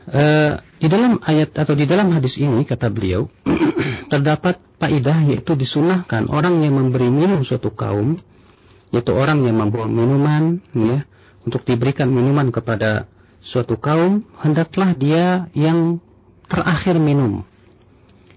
Uh, 0.04 0.60
di 0.84 0.92
dalam 0.92 1.24
ayat 1.24 1.56
atau 1.56 1.80
di 1.80 1.88
dalam 1.88 2.12
hadis 2.12 2.36
ini 2.36 2.68
kata 2.68 2.92
beliau 2.92 3.32
terdapat 4.12 4.60
faidah 4.76 5.24
yaitu 5.32 5.56
disunahkan 5.56 6.28
orang 6.28 6.60
yang 6.60 6.76
memberi 6.76 7.08
minum 7.08 7.40
suatu 7.48 7.72
kaum 7.72 8.20
yaitu 8.92 9.16
orang 9.16 9.48
yang 9.48 9.64
membawa 9.64 9.88
minuman 9.88 10.60
ya 10.76 11.08
untuk 11.48 11.64
diberikan 11.64 12.12
minuman 12.12 12.52
kepada 12.52 13.08
suatu 13.40 13.80
kaum 13.80 14.28
hendaklah 14.44 14.92
dia 14.92 15.48
yang 15.56 16.04
terakhir 16.52 17.00
minum. 17.00 17.48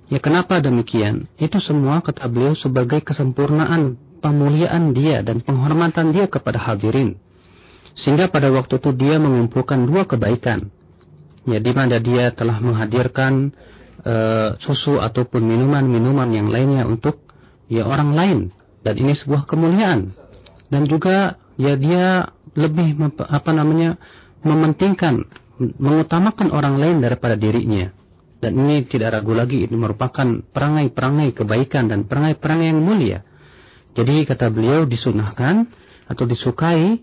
Ya 0.07 0.23
kenapa 0.23 0.63
demikian? 0.63 1.27
Itu 1.35 1.59
semua 1.59 1.99
kata 1.99 2.31
beliau 2.31 2.55
sebagai 2.55 3.03
kesempurnaan 3.03 3.99
pemuliaan 4.23 4.95
dia 4.95 5.27
dan 5.27 5.43
penghormatan 5.43 6.15
dia 6.15 6.31
kepada 6.31 6.63
hadirin. 6.63 7.19
Sehingga 7.99 8.31
pada 8.31 8.55
waktu 8.55 8.79
itu 8.79 8.95
dia 8.95 9.19
mengumpulkan 9.19 9.83
dua 9.83 10.07
kebaikan 10.07 10.71
ya 11.47 11.59
di 11.63 11.73
mana 11.73 12.03
dia 12.03 12.35
telah 12.35 12.59
menghadirkan 12.59 13.55
uh, 14.03 14.59
susu 14.59 14.99
ataupun 14.99 15.47
minuman-minuman 15.47 16.29
yang 16.35 16.51
lainnya 16.51 16.85
untuk 16.85 17.23
ya 17.71 17.87
orang 17.87 18.13
lain. 18.13 18.39
Dan 18.83 19.03
ini 19.03 19.15
sebuah 19.15 19.47
kemuliaan. 19.51 20.15
Dan 20.71 20.87
juga 20.87 21.39
ya 21.59 21.75
dia 21.79 22.31
lebih 22.55 22.99
apa 23.27 23.51
namanya 23.55 23.99
mementingkan 24.47 25.27
mengutamakan 25.59 26.53
orang 26.53 26.77
lain 26.79 26.99
daripada 27.03 27.35
dirinya. 27.35 27.91
Dan 28.37 28.63
ini 28.63 28.85
tidak 28.85 29.17
ragu 29.17 29.33
lagi 29.33 29.65
ini 29.65 29.75
merupakan 29.75 30.45
perangai-perangai 30.45 31.33
kebaikan 31.33 31.89
dan 31.89 32.05
perangai-perangai 32.05 32.69
yang 32.69 32.83
mulia. 32.85 33.19
Jadi 33.97 34.29
kata 34.29 34.53
beliau 34.53 34.85
disunahkan 34.85 35.65
atau 36.07 36.25
disukai 36.29 37.01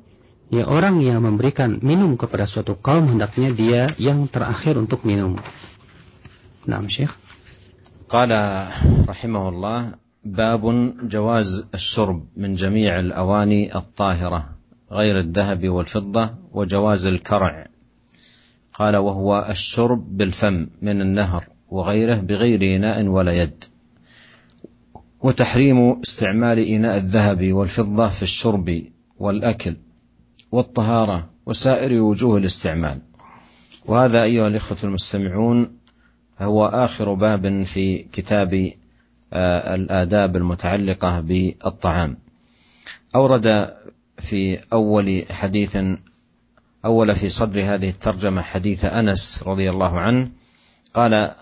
ya 0.54 0.70
orang 0.70 1.02
yang 1.02 1.26
memberikan 1.26 1.82
minum 1.82 2.14
kepada 2.14 2.46
suatu 2.46 2.78
kaum 2.78 3.10
hendaknya 3.10 3.50
dia 3.50 3.82
yang 3.98 4.30
terakhir 4.30 4.78
untuk 4.78 5.02
minum. 5.02 5.42
Naam 6.70 6.88
Syekh. 6.94 7.12
قال 8.14 8.30
رحمه 9.10 9.50
الله 9.50 9.80
باب 10.26 10.64
جواز 11.10 11.66
الشرب 11.74 12.38
من 12.38 12.54
جميع 12.54 13.00
الاواني 13.00 13.76
الطاهره 13.76 14.50
غير 14.92 15.20
الذهب 15.20 15.70
والفضه 15.70 16.30
وجواز 16.54 17.06
الكرع 17.06 17.68
قال 18.74 18.96
وهو 18.96 19.48
الشرب 19.50 20.18
بالفم 20.18 20.68
من 20.82 21.02
النهر 21.02 21.44
وغيره 21.70 22.16
بغير 22.16 22.76
اناء 22.76 23.06
ولا 23.06 23.34
يد 23.34 23.64
وتحريم 25.22 26.02
استعمال 26.02 26.60
إناء 26.60 26.98
الذهب 26.98 27.54
والفضة 27.54 28.08
في 28.08 28.24
الشرب 28.24 28.84
والأكل 29.20 29.76
والطهارة 30.54 31.30
وسائر 31.46 32.02
وجوه 32.02 32.38
الاستعمال. 32.38 33.00
وهذا 33.86 34.24
أيها 34.24 34.48
الإخوة 34.48 34.78
المستمعون 34.84 35.78
هو 36.42 36.66
آخر 36.66 37.14
باب 37.14 37.62
في 37.62 37.98
كتاب 37.98 38.72
آه، 39.34 39.76
الآداب 39.76 40.36
المتعلقة 40.36 41.20
بالطعام. 41.20 42.18
أورد 43.16 43.74
في 44.18 44.60
أول 44.74 45.26
حديث 45.32 45.78
أول 46.86 47.16
في 47.16 47.30
صدر 47.30 47.64
هذه 47.64 47.90
الترجمة 47.90 48.42
حديث 48.42 48.86
أنس 48.86 49.44
رضي 49.48 49.70
الله 49.70 50.00
عنه 50.00 50.32
قال 50.94 51.36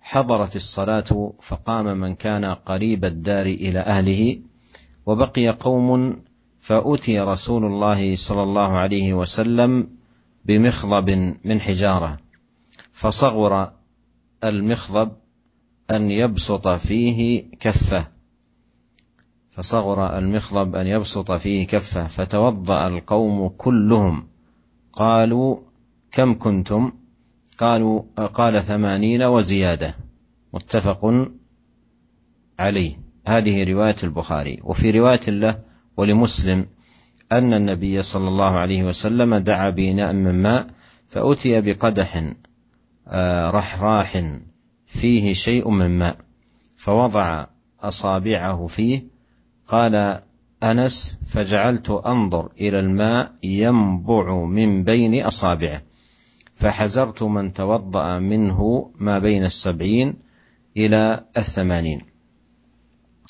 حضرت 0.00 0.56
الصلاة 0.56 1.32
فقام 1.42 2.00
من 2.00 2.14
كان 2.14 2.44
قريب 2.44 3.04
الدار 3.04 3.46
إلى 3.46 3.80
أهله 3.80 4.38
وبقي 5.06 5.48
قوم 5.48 6.16
فأتي 6.66 7.20
رسول 7.20 7.64
الله 7.64 8.16
صلى 8.16 8.42
الله 8.42 8.68
عليه 8.78 9.14
وسلم 9.14 9.88
بمخضب 10.44 11.10
من 11.44 11.60
حجارة 11.60 12.18
فصغر 12.92 13.72
المخضب 14.44 15.12
أن 15.90 16.10
يبسط 16.10 16.68
فيه 16.68 17.44
كفه 17.60 18.08
فصغر 19.50 20.18
المخضب 20.18 20.76
أن 20.76 20.86
يبسط 20.86 21.32
فيه 21.32 21.66
كفه 21.66 22.06
فتوضأ 22.06 22.86
القوم 22.86 23.48
كلهم. 23.48 24.26
قالوا 24.92 25.56
كم 26.12 26.38
كنتم؟ 26.38 26.92
قالوا 27.58 28.02
قال 28.34 28.62
ثمانين 28.62 29.22
وزيادة. 29.22 29.96
متفق 30.52 31.28
عليه. 32.58 32.98
هذه 33.26 33.72
رواية 33.72 33.96
البخاري. 34.02 34.60
وفي 34.64 34.90
رواية 34.90 35.30
له 35.30 35.65
ولمسلم 35.96 36.66
أن 37.32 37.54
النبي 37.54 38.02
صلى 38.02 38.28
الله 38.28 38.50
عليه 38.50 38.84
وسلم 38.84 39.34
دعا 39.34 39.70
بإناء 39.70 40.12
من 40.12 40.42
ماء 40.42 40.66
فأتي 41.08 41.60
بقدح 41.60 42.32
آه، 43.08 43.50
رحراح 43.50 44.22
فيه 44.86 45.32
شيء 45.32 45.70
من 45.70 45.98
ماء 45.98 46.16
فوضع 46.76 47.46
أصابعه 47.80 48.66
فيه 48.66 49.04
قال 49.68 50.20
أنس 50.62 51.18
فجعلت 51.26 51.90
أنظر 51.90 52.52
إلى 52.60 52.78
الماء 52.80 53.32
ينبع 53.42 54.44
من 54.44 54.84
بين 54.84 55.24
أصابعه 55.24 55.82
فحزرت 56.54 57.22
من 57.22 57.52
توضأ 57.52 58.18
منه 58.18 58.90
ما 58.98 59.18
بين 59.18 59.44
السبعين 59.44 60.14
إلى 60.76 61.24
الثمانين. 61.36 62.00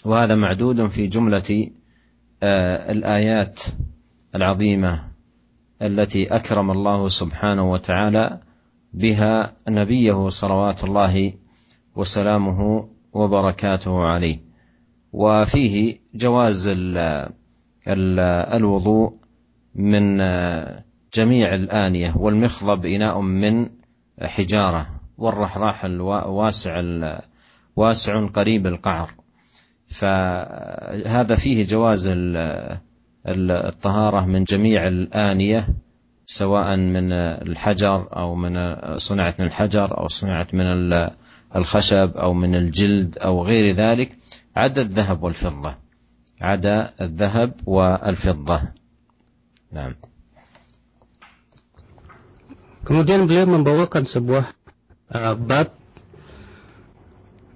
وهذا 0.04 0.34
معدود 0.34 0.86
في 0.86 1.06
جملة 1.06 1.70
آه، 2.42 2.92
الآيات 2.92 3.60
العظيمة 4.34 5.04
التي 5.82 6.36
أكرم 6.36 6.70
الله 6.70 7.08
سبحانه 7.08 7.72
وتعالى 7.72 8.40
بها 8.92 9.52
نبيه 9.68 10.28
صلوات 10.28 10.84
الله 10.84 11.32
وسلامه 11.96 12.88
وبركاته 13.12 14.00
عليه. 14.00 14.40
وفيه 15.12 15.98
جواز 16.14 16.70
الوضوء 17.88 19.12
من 19.74 20.18
جميع 21.14 21.54
الآنية 21.54 22.12
والمخضب 22.16 22.86
إناء 22.86 23.20
من 23.20 23.68
حجارة 24.22 24.86
والرحراح 25.18 25.84
الواسع 25.84 26.82
واسع 27.76 28.26
قريب 28.26 28.66
القعر. 28.66 29.10
فهذا 29.88 31.34
فيه 31.36 31.66
جواز 31.66 32.12
الطهارة 33.26 34.26
من 34.26 34.44
جميع 34.44 34.88
الآنية 34.88 35.68
سواء 36.26 36.76
من 36.76 37.12
الحجر 37.12 38.08
أو 38.16 38.34
من 38.34 38.54
صنعت 38.98 39.40
من 39.40 39.46
الحجر 39.46 39.98
أو 39.98 40.08
صنعت 40.08 40.54
من 40.54 40.66
الخشب 41.56 42.16
أو 42.16 42.34
من 42.34 42.54
الجلد 42.54 43.18
أو 43.18 43.44
غير 43.44 43.74
ذلك 43.74 44.18
عدا 44.56 44.82
الذهب 44.82 45.22
والفضة. 45.22 45.74
عدا 46.40 46.92
الذهب 47.00 47.52
والفضة. 47.66 48.62
نعم. 49.72 49.94
Kemudian 52.86 53.26
beliau 53.26 53.50
membawakan 53.50 54.06
sebuah 54.06 54.46
uh, 55.10 55.34
bab 55.34 55.74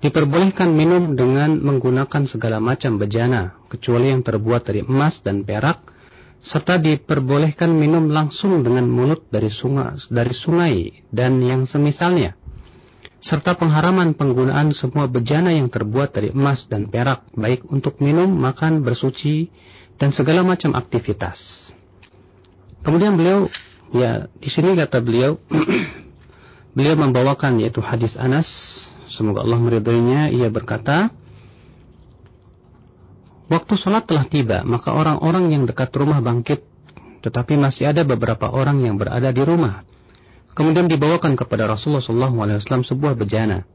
diperbolehkan 0.01 0.73
minum 0.73 1.13
dengan 1.13 1.61
menggunakan 1.61 2.25
segala 2.25 2.59
macam 2.59 2.97
bejana 2.97 3.57
kecuali 3.69 4.13
yang 4.13 4.25
terbuat 4.25 4.65
dari 4.65 4.81
emas 4.85 5.21
dan 5.21 5.45
perak 5.45 5.93
serta 6.41 6.81
diperbolehkan 6.81 7.69
minum 7.69 8.09
langsung 8.09 8.65
dengan 8.65 8.89
mulut 8.89 9.29
dari 9.29 9.53
sungai, 9.53 10.01
dari 10.09 10.33
sungai 10.33 11.05
dan 11.13 11.45
yang 11.45 11.69
semisalnya 11.69 12.41
serta 13.21 13.53
pengharaman 13.53 14.17
penggunaan 14.17 14.73
semua 14.73 15.05
bejana 15.05 15.53
yang 15.53 15.69
terbuat 15.69 16.17
dari 16.17 16.33
emas 16.33 16.65
dan 16.67 16.89
perak, 16.89 17.29
baik 17.37 17.69
untuk 17.69 18.01
minum, 18.01 18.33
makan, 18.33 18.81
bersuci, 18.81 19.53
dan 20.01 20.09
segala 20.09 20.41
macam 20.41 20.73
aktivitas. 20.73 21.71
Kemudian 22.81 23.21
beliau, 23.21 23.53
ya 23.93 24.33
di 24.41 24.49
sini 24.49 24.73
kata 24.73 25.05
beliau, 25.05 25.37
beliau 26.77 26.97
membawakan 26.97 27.61
yaitu 27.61 27.85
hadis 27.85 28.17
Anas, 28.17 28.49
semoga 29.11 29.43
Allah 29.43 29.59
meridainya, 29.59 30.31
ia 30.31 30.47
berkata, 30.49 31.11
Waktu 33.51 33.75
sholat 33.75 34.07
telah 34.07 34.31
tiba, 34.31 34.63
maka 34.63 34.95
orang-orang 34.95 35.51
yang 35.51 35.67
dekat 35.67 35.91
rumah 35.99 36.23
bangkit, 36.23 36.63
tetapi 37.27 37.59
masih 37.59 37.91
ada 37.91 38.07
beberapa 38.07 38.47
orang 38.47 38.79
yang 38.79 38.95
berada 38.95 39.35
di 39.35 39.43
rumah. 39.43 39.83
Kemudian 40.55 40.87
dibawakan 40.87 41.35
kepada 41.35 41.67
Rasulullah 41.67 42.03
SAW 42.03 42.63
sebuah 42.63 43.19
bejana. 43.19 43.67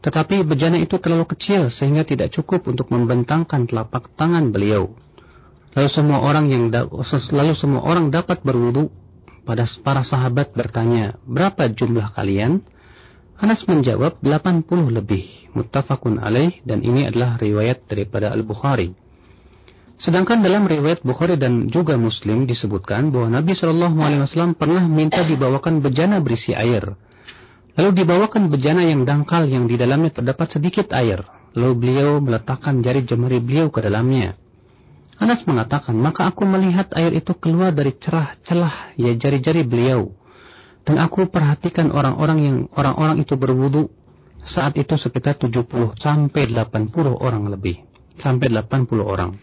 Tetapi 0.00 0.48
bejana 0.48 0.80
itu 0.80 0.96
terlalu 0.96 1.28
kecil 1.28 1.68
sehingga 1.68 2.08
tidak 2.08 2.32
cukup 2.32 2.72
untuk 2.72 2.88
membentangkan 2.88 3.68
telapak 3.68 4.08
tangan 4.16 4.48
beliau. 4.48 4.96
Lalu 5.76 5.90
semua 5.92 6.24
orang 6.24 6.48
yang 6.48 6.72
lalu 6.72 7.52
semua 7.52 7.84
orang 7.84 8.08
dapat 8.08 8.40
berwudu. 8.40 8.88
Pada 9.46 9.62
para 9.84 10.02
sahabat 10.02 10.56
bertanya, 10.56 11.20
berapa 11.22 11.70
jumlah 11.70 12.10
kalian? 12.16 12.66
Anas 13.36 13.68
menjawab 13.68 14.24
80 14.24 14.96
lebih, 14.96 15.52
muttafaqun 15.52 16.16
alaih 16.16 16.56
dan 16.64 16.80
ini 16.80 17.04
adalah 17.04 17.36
riwayat 17.36 17.84
daripada 17.84 18.32
Al-Bukhari. 18.32 18.96
Sedangkan 20.00 20.40
dalam 20.40 20.64
riwayat 20.64 21.04
Bukhari 21.04 21.36
dan 21.36 21.68
juga 21.68 22.00
Muslim 22.00 22.48
disebutkan 22.48 23.12
bahwa 23.12 23.36
Nabi 23.36 23.52
Shallallahu 23.52 23.96
Alaihi 24.00 24.24
Wasallam 24.24 24.56
pernah 24.56 24.84
minta 24.88 25.20
dibawakan 25.20 25.84
bejana 25.84 26.24
berisi 26.24 26.56
air. 26.56 26.96
Lalu 27.76 27.90
dibawakan 28.04 28.48
bejana 28.48 28.88
yang 28.88 29.04
dangkal 29.04 29.44
yang 29.48 29.68
di 29.68 29.76
dalamnya 29.76 30.16
terdapat 30.16 30.56
sedikit 30.56 30.96
air. 30.96 31.28
Lalu 31.52 31.72
beliau 31.76 32.24
meletakkan 32.24 32.80
jari 32.80 33.04
jemari 33.04 33.40
beliau 33.40 33.68
ke 33.68 33.84
dalamnya. 33.84 34.36
Anas 35.16 35.44
mengatakan, 35.48 35.96
maka 35.96 36.28
aku 36.28 36.44
melihat 36.44 36.92
air 36.96 37.12
itu 37.12 37.32
keluar 37.36 37.72
dari 37.72 37.92
cerah 37.96 38.36
celah 38.44 38.96
ya 38.96 39.12
jari-jari 39.16 39.64
beliau. 39.64 40.12
Dan 40.86 41.02
aku 41.02 41.26
perhatikan 41.26 41.90
orang-orang 41.90 42.38
yang 42.38 42.56
orang-orang 42.70 43.26
itu 43.26 43.34
berwudu 43.34 43.90
saat 44.46 44.78
itu 44.78 44.94
sekitar 44.94 45.34
70 45.34 45.66
sampai 45.98 46.46
80 46.46 46.94
orang 47.18 47.50
lebih. 47.50 47.82
Sampai 48.14 48.48
80 48.54 49.02
orang. 49.02 49.34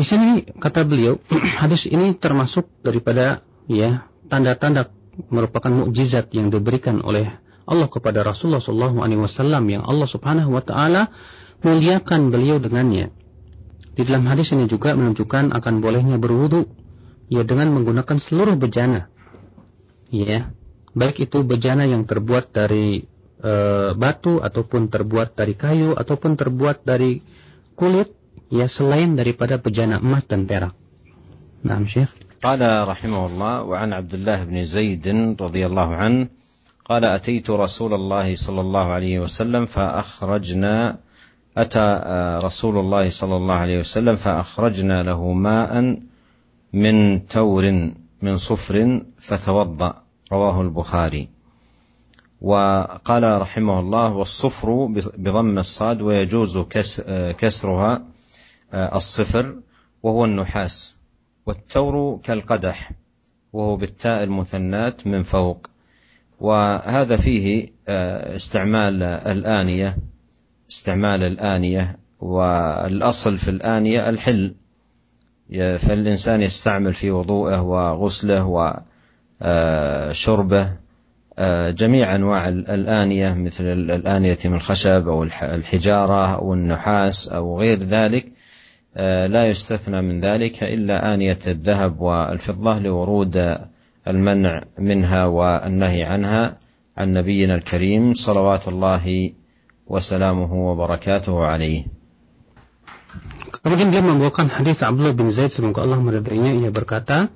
Di 0.00 0.08
sini 0.08 0.48
kata 0.48 0.88
beliau, 0.88 1.20
hadis 1.60 1.84
ini 1.84 2.16
termasuk 2.16 2.64
daripada 2.80 3.44
ya 3.68 4.08
tanda-tanda 4.32 4.88
merupakan 5.28 5.68
mukjizat 5.68 6.32
yang 6.32 6.48
diberikan 6.48 7.04
oleh 7.04 7.36
Allah 7.68 7.86
kepada 7.92 8.24
Rasulullah 8.24 8.64
SAW 8.64 9.04
yang 9.68 9.84
Allah 9.84 10.08
Subhanahu 10.08 10.56
Wa 10.56 10.64
Taala 10.64 11.02
muliakan 11.60 12.32
beliau 12.32 12.56
dengannya. 12.56 13.12
Di 13.92 14.02
dalam 14.08 14.24
hadis 14.24 14.56
ini 14.56 14.64
juga 14.64 14.96
menunjukkan 14.96 15.52
akan 15.52 15.74
bolehnya 15.84 16.16
berwudu 16.16 16.64
ya 17.29 17.41
dengan 17.43 17.73
menggunakan 17.75 18.17
seluruh 18.17 18.55
bejana. 18.55 19.09
Ya, 20.13 20.53
baik 20.93 21.25
itu 21.25 21.41
bejana 21.41 21.89
yang 21.89 22.05
terbuat 22.05 22.53
dari 22.53 23.09
e, 23.41 23.53
batu 23.97 24.39
ataupun 24.39 24.87
terbuat 24.93 25.33
dari 25.33 25.57
kayu 25.57 25.97
ataupun 25.97 26.37
terbuat 26.37 26.85
dari 26.85 27.25
kulit 27.73 28.13
ya 28.53 28.69
selain 28.69 29.17
daripada 29.17 29.57
bejana 29.57 29.97
emas 29.99 30.23
dan 30.29 30.45
perak. 30.45 30.77
نعم 31.65 31.85
شيخ 31.85 32.09
قال 32.43 32.87
رحمه 32.87 33.25
الله 33.25 33.61
وعن 33.61 33.93
عبد 33.93 34.13
الله 34.13 34.43
بن 34.43 34.63
زيد 34.63 35.07
رضي 35.41 35.65
الله 35.65 35.95
عنه 35.95 36.27
قال 36.85 37.05
أتيت 37.05 37.49
رسول 37.49 37.93
الله 37.93 38.35
صلى 38.35 38.61
الله 38.61 38.85
عليه 38.85 39.19
وسلم 39.19 39.65
فأخرجنا 39.65 40.97
أتى 41.57 41.87
رسول 42.43 42.77
الله 42.77 43.09
صلى 43.09 43.35
الله 43.35 43.53
عليه 43.53 43.77
وسلم 43.77 44.15
فأخرجنا 44.15 45.03
له 45.03 45.31
ماء 45.33 45.97
من 46.72 47.26
تور 47.26 47.92
من 48.22 48.36
صفر 48.36 49.02
فتوضأ 49.18 50.02
رواه 50.32 50.60
البخاري. 50.60 51.28
وقال 52.40 53.40
رحمه 53.40 53.80
الله 53.80 54.12
والصفر 54.12 54.86
بضم 55.16 55.58
الصاد 55.58 56.00
ويجوز 56.02 56.58
كسرها 57.38 58.02
الصفر 58.74 59.54
وهو 60.02 60.24
النحاس. 60.24 60.96
والتور 61.46 62.20
كالقدح 62.22 62.92
وهو 63.52 63.76
بالتاء 63.76 64.22
المثنات 64.24 65.06
من 65.06 65.22
فوق. 65.22 65.66
وهذا 66.40 67.16
فيه 67.16 67.68
استعمال 68.36 69.02
الآنية 69.02 69.98
استعمال 70.70 71.22
الآنية 71.22 71.98
والأصل 72.20 73.38
في 73.38 73.48
الآنية 73.48 74.08
الحل. 74.08 74.54
فالإنسان 75.58 76.42
يستعمل 76.42 76.94
في 76.94 77.10
وضوءه 77.10 77.62
وغسله 77.62 78.76
وشربه 79.42 80.72
جميع 81.70 82.14
أنواع 82.14 82.48
الآنية 82.48 83.34
مثل 83.34 83.64
الآنية 83.64 84.38
من 84.44 84.54
الخشب 84.54 85.08
أو 85.08 85.22
الحجارة 85.42 86.34
أو 86.34 86.54
النحاس 86.54 87.28
أو 87.28 87.60
غير 87.60 87.78
ذلك 87.78 88.32
لا 89.26 89.46
يستثنى 89.46 90.02
من 90.02 90.20
ذلك 90.20 90.62
إلا 90.62 91.14
آنية 91.14 91.38
الذهب 91.46 92.00
والفضة 92.00 92.78
لورود 92.78 93.58
المنع 94.08 94.62
منها 94.78 95.24
والنهي 95.26 96.02
عنها 96.02 96.56
عن 96.96 97.12
نبينا 97.12 97.54
الكريم 97.54 98.14
صلوات 98.14 98.68
الله 98.68 99.32
وسلامه 99.86 100.54
وبركاته 100.54 101.44
عليه. 101.44 101.99
Kemudian 103.50 103.90
dia 103.90 103.98
membawakan 103.98 104.46
hadis 104.46 104.78
Abdullah 104.86 105.10
bin 105.10 105.34
Zaid 105.34 105.50
semoga 105.50 105.82
Allah 105.82 105.98
meridainya 105.98 106.54
ia 106.54 106.70
berkata 106.70 107.34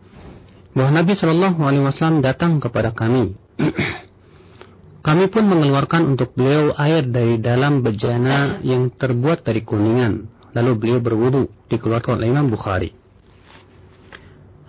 bahwa 0.70 0.90
Nabi 0.94 1.18
Shallallahu 1.18 1.58
alaihi 1.58 1.82
wasallam 1.82 2.22
datang 2.22 2.62
kepada 2.62 2.94
kami. 2.94 3.34
kami 5.06 5.24
pun 5.26 5.44
mengeluarkan 5.50 6.14
untuk 6.14 6.34
beliau 6.38 6.70
air 6.78 7.02
dari 7.02 7.42
dalam 7.42 7.82
bejana 7.82 8.62
yang 8.62 8.94
terbuat 8.94 9.42
dari 9.42 9.66
kuningan. 9.66 10.30
Lalu 10.54 10.70
beliau 10.78 10.98
berwudu 11.02 11.50
dikeluarkan 11.66 12.22
oleh 12.22 12.30
Imam 12.30 12.46
Bukhari. 12.46 12.94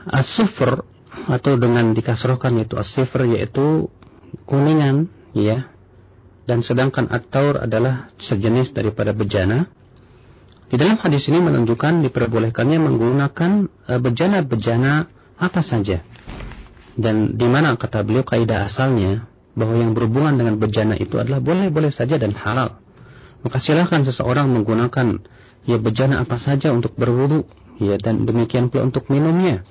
As-sufr 0.06 0.82
atau 1.30 1.54
dengan 1.58 1.94
dikasrohkan 1.94 2.58
yaitu 2.58 2.78
as-sifr 2.78 3.26
yaitu 3.30 3.90
kuningan 4.46 5.10
ya 5.34 5.70
dan 6.46 6.62
sedangkan 6.62 7.10
at-taur 7.10 7.58
adalah 7.58 8.14
sejenis 8.22 8.78
daripada 8.78 9.16
bejana 9.16 9.66
di 10.76 10.84
dalam 10.84 11.00
hadis 11.00 11.32
ini 11.32 11.40
menunjukkan 11.40 12.04
diperbolehkannya 12.04 12.84
menggunakan 12.84 13.52
eh, 13.88 13.96
bejana-bejana 13.96 15.08
apa 15.40 15.64
saja. 15.64 16.04
Dan 17.00 17.40
di 17.40 17.48
mana 17.48 17.80
kata 17.80 18.04
beliau 18.04 18.28
kaidah 18.28 18.68
asalnya 18.68 19.24
bahwa 19.56 19.80
yang 19.80 19.96
berhubungan 19.96 20.36
dengan 20.36 20.60
bejana 20.60 21.00
itu 21.00 21.16
adalah 21.16 21.40
boleh-boleh 21.40 21.96
saja 21.96 22.20
dan 22.20 22.36
halal. 22.36 22.76
Maka 23.48 23.56
silahkan 23.56 24.04
seseorang 24.04 24.52
menggunakan 24.52 25.24
ya 25.64 25.80
bejana 25.80 26.28
apa 26.28 26.36
saja 26.36 26.76
untuk 26.76 26.92
berwudu, 27.00 27.48
ya 27.80 27.96
dan 27.96 28.28
demikian 28.28 28.68
pula 28.68 28.92
untuk 28.92 29.08
minumnya. 29.08 29.64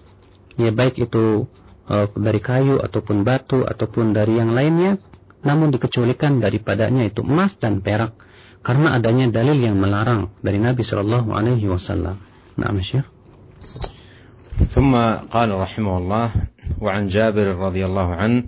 Ya 0.56 0.72
baik 0.72 0.96
itu 1.04 1.52
uh, 1.84 2.08
dari 2.16 2.40
kayu 2.40 2.80
ataupun 2.80 3.28
batu 3.28 3.60
ataupun 3.60 4.16
dari 4.16 4.40
yang 4.40 4.56
lainnya, 4.56 4.96
namun 5.44 5.68
dikecualikan 5.68 6.40
daripadanya 6.40 7.04
itu 7.04 7.20
emas 7.20 7.60
dan 7.60 7.84
perak 7.84 8.16
karena 8.64 8.96
adanya 8.96 9.28
dalil 9.28 9.60
yang 9.60 9.76
melarang 9.76 10.32
dari 10.40 10.56
Nabi 10.56 10.80
Shallallahu 10.80 11.36
Alaihi 11.36 11.68
Wasallam. 11.68 12.16
Nah, 12.56 12.72
Syekh. 12.80 13.04
ثم 14.54 14.94
قال 15.34 15.50
رحمه 15.50 15.98
الله 15.98 16.30
وعن 16.78 17.10
جابر 17.10 17.58
رضي 17.58 17.82
الله 17.86 18.08
عنه 18.14 18.42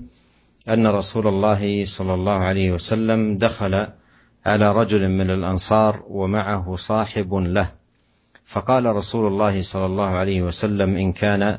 أن 0.68 0.86
رسول 0.86 1.26
الله 1.26 1.84
صلى 1.84 2.14
الله 2.14 2.38
عليه 2.38 2.68
وسلم 2.78 3.38
دخل 3.38 3.74
على 4.46 4.72
رجل 4.72 5.02
من 5.10 5.30
الأنصار 5.30 6.06
ومعه 6.06 6.76
صاحب 6.76 7.34
له 7.34 7.68
فقال 8.44 8.86
رسول 8.86 9.26
الله 9.26 9.62
صلى 9.62 9.86
الله 9.86 10.10
عليه 10.10 10.42
وسلم 10.42 10.96
إن 10.96 11.12
كان 11.12 11.58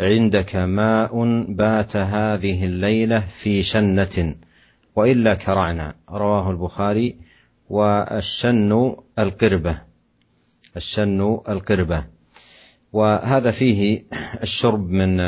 عندك 0.00 0.56
ماء 0.56 1.12
بات 1.48 1.96
هذه 1.96 2.64
الليلة 2.64 3.20
في 3.20 3.62
شنة 3.62 4.34
وإلا 4.96 5.34
كرعنا 5.34 5.94
رواه 6.10 6.50
البخاري 6.50 7.25
والشن 7.70 8.96
القربة. 9.18 9.82
الشن 10.76 11.40
القربة. 11.48 12.04
وهذا 12.92 13.50
فيه 13.50 14.04
الشرب 14.42 14.90
من 14.90 15.20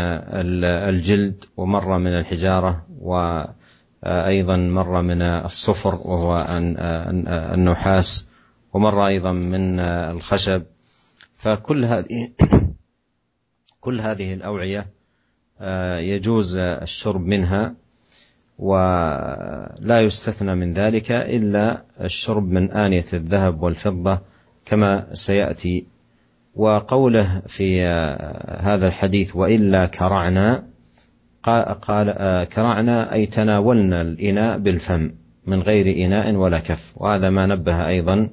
الجلد 0.62 1.44
ومرة 1.56 1.98
من 1.98 2.18
الحجارة 2.18 2.86
وأيضا 3.00 4.56
مرة 4.56 5.00
من 5.00 5.22
الصفر 5.22 5.94
وهو 5.94 6.46
النحاس 7.54 8.26
ومرة 8.72 9.06
أيضا 9.06 9.32
من 9.32 9.80
الخشب. 9.80 10.62
فكل 11.34 11.84
هذه 11.84 12.32
كل 13.80 14.00
هذه 14.00 14.34
الأوعية 14.34 14.90
يجوز 15.98 16.56
الشرب 16.56 17.20
منها. 17.26 17.74
ولا 18.58 20.00
يستثنى 20.00 20.54
من 20.54 20.72
ذلك 20.72 21.10
إلا 21.12 21.84
الشرب 22.00 22.50
من 22.50 22.70
آنية 22.70 23.04
الذهب 23.12 23.62
والفضة 23.62 24.20
كما 24.64 25.06
سيأتي. 25.12 25.86
وقوله 26.54 27.42
في 27.46 27.82
هذا 28.60 28.88
الحديث 28.88 29.36
وإلا 29.36 29.86
كرعنا 29.86 30.64
قال 31.42 31.76
كرعنا 32.48 33.12
أي 33.12 33.26
تناولنا 33.26 34.02
الإناء 34.02 34.58
بالفم 34.58 35.10
من 35.46 35.62
غير 35.62 36.06
إناء 36.06 36.34
ولا 36.34 36.58
كف. 36.58 36.92
وهذا 36.96 37.30
ما 37.30 37.46
نبه 37.46 37.88
أيضا 37.88 38.30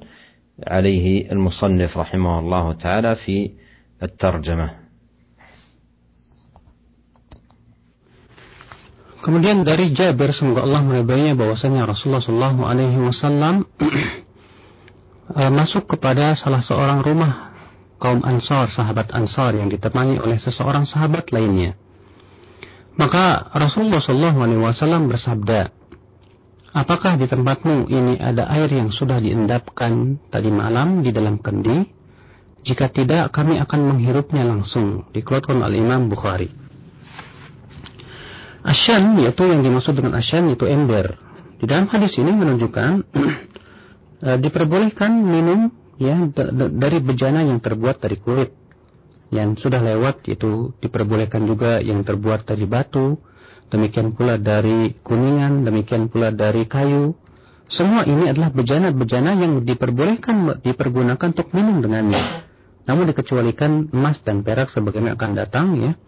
عليه 0.66 1.32
المصنف 1.32 1.98
رحمه 1.98 2.38
الله 2.38 2.72
تعالى 2.72 3.14
في 3.14 3.50
الترجمة. 4.02 4.85
Kemudian 9.26 9.66
dari 9.66 9.90
Jabir 9.90 10.30
semoga 10.30 10.62
Allah 10.62 10.86
meridainya 10.86 11.34
bahwasanya 11.34 11.82
Rasulullah 11.82 12.22
Shallallahu 12.22 12.62
Alaihi 12.62 12.94
Wasallam 12.94 13.66
eh, 15.34 15.50
masuk 15.50 15.90
kepada 15.90 16.38
salah 16.38 16.62
seorang 16.62 17.02
rumah 17.02 17.50
kaum 17.98 18.22
Ansar, 18.22 18.70
sahabat 18.70 19.10
Ansar 19.10 19.58
yang 19.58 19.66
ditemani 19.66 20.22
oleh 20.22 20.38
seseorang 20.38 20.86
sahabat 20.86 21.34
lainnya. 21.34 21.74
Maka 22.94 23.50
Rasulullah 23.50 23.98
Shallallahu 23.98 24.38
Alaihi 24.46 24.62
Wasallam 24.62 25.10
bersabda, 25.10 25.74
Apakah 26.76 27.18
di 27.18 27.26
tempatmu 27.26 27.90
ini 27.90 28.22
ada 28.22 28.46
air 28.46 28.70
yang 28.70 28.94
sudah 28.94 29.18
diendapkan 29.18 30.22
tadi 30.30 30.54
malam 30.54 31.02
di 31.02 31.10
dalam 31.10 31.42
kendi? 31.42 31.82
Jika 32.62 32.94
tidak, 32.94 33.34
kami 33.34 33.58
akan 33.58 33.90
menghirupnya 33.90 34.46
langsung. 34.46 35.08
Dikeluarkan 35.10 35.66
oleh 35.66 35.82
Imam 35.82 36.06
Bukhari. 36.06 36.65
Asyan 38.66 39.14
yaitu 39.22 39.46
yang 39.46 39.62
dimaksud 39.62 39.94
dengan 39.94 40.18
asyan 40.18 40.50
yaitu 40.50 40.66
ember. 40.66 41.14
Di 41.56 41.70
dalam 41.70 41.86
hadis 41.86 42.18
ini 42.18 42.34
menunjukkan 42.34 42.90
uh, 43.14 44.38
diperbolehkan 44.44 45.14
minum 45.22 45.70
ya 46.02 46.18
dari 46.52 46.98
bejana 46.98 47.46
yang 47.46 47.62
terbuat 47.62 48.02
dari 48.02 48.18
kulit. 48.18 48.50
Yang 49.30 49.66
sudah 49.66 49.78
lewat 49.82 50.26
itu 50.26 50.74
diperbolehkan 50.82 51.46
juga 51.46 51.78
yang 51.82 52.02
terbuat 52.02 52.46
dari 52.46 52.66
batu, 52.66 53.18
demikian 53.70 54.14
pula 54.14 54.38
dari 54.38 54.94
kuningan, 54.98 55.66
demikian 55.66 56.10
pula 56.10 56.30
dari 56.34 56.66
kayu. 56.66 57.14
Semua 57.66 58.06
ini 58.06 58.30
adalah 58.30 58.54
bejana-bejana 58.54 59.34
yang 59.34 59.62
diperbolehkan 59.66 60.62
dipergunakan 60.62 61.34
untuk 61.34 61.50
minum 61.50 61.82
dengannya. 61.82 62.22
Namun 62.86 63.10
dikecualikan 63.10 63.90
emas 63.90 64.22
dan 64.22 64.46
perak 64.46 64.70
sebagaimana 64.70 65.18
akan 65.18 65.32
datang 65.34 65.66
ya. 65.74 65.98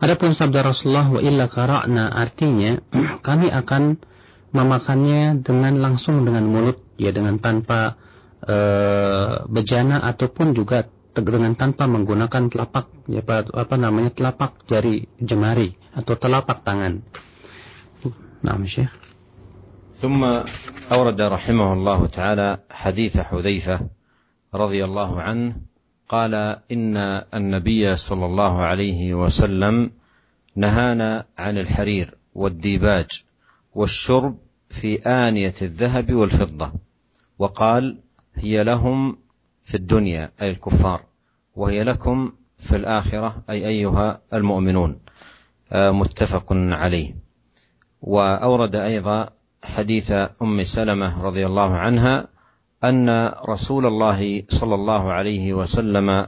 Adapun 0.00 0.32
sabda 0.32 0.64
Rasulullah 0.64 1.12
wa 1.12 1.20
illa 1.20 1.44
kara'na 1.44 2.08
artinya 2.08 2.80
kami 3.20 3.52
akan 3.52 4.00
memakannya 4.50 5.44
dengan 5.44 5.76
langsung 5.76 6.24
dengan 6.24 6.48
mulut 6.48 6.80
ya 6.96 7.12
dengan 7.12 7.36
tanpa 7.36 8.00
e, 8.40 8.56
bejana 9.44 10.00
ataupun 10.00 10.56
juga 10.56 10.88
dengan 11.12 11.52
tanpa 11.52 11.84
menggunakan 11.84 12.48
telapak 12.48 12.88
ya 13.12 13.20
apa 13.36 13.76
namanya 13.76 14.08
telapak 14.08 14.64
jari 14.64 15.04
jemari 15.20 15.76
atau 15.92 16.16
telapak 16.16 16.64
tangan. 16.64 17.04
Nah, 18.40 18.56
Syekh. 18.64 19.10
ثم 20.00 20.24
أورد 20.92 21.20
رحمه 21.20 21.72
الله 21.72 22.06
تعالى 22.06 22.48
حديث 22.72 23.14
حذيفة 23.20 23.80
رضي 24.54 24.80
الله 24.84 25.12
عنه 25.20 25.60
قال 26.15 26.35
إن 26.71 26.97
النبي 27.33 27.95
صلى 27.95 28.25
الله 28.25 28.63
عليه 28.63 29.13
وسلم 29.13 29.91
نهانا 30.55 31.25
عن 31.37 31.57
الحرير 31.57 32.17
والديباج 32.35 33.23
والشرب 33.73 34.37
في 34.69 34.97
آنية 34.97 35.53
الذهب 35.61 36.13
والفضة 36.13 36.71
وقال 37.39 37.99
هي 38.35 38.63
لهم 38.63 39.17
في 39.63 39.75
الدنيا 39.77 40.31
أي 40.41 40.49
الكفار 40.49 41.01
وهي 41.55 41.83
لكم 41.83 42.31
في 42.57 42.75
الآخرة 42.75 43.43
أي 43.49 43.67
أيها 43.67 44.21
المؤمنون. 44.33 44.99
متفق 45.71 46.45
عليه. 46.53 47.15
وأورد 48.01 48.75
أيضا 48.75 49.29
حديث 49.63 50.11
أم 50.41 50.63
سلمة 50.63 51.23
رضي 51.23 51.45
الله 51.45 51.75
عنها 51.75 52.27
أن 52.89 53.33
رسول 53.49 53.85
الله 53.85 54.43
صلى 54.49 54.75
الله 54.75 55.11
عليه 55.13 55.53
وسلم 55.53 56.27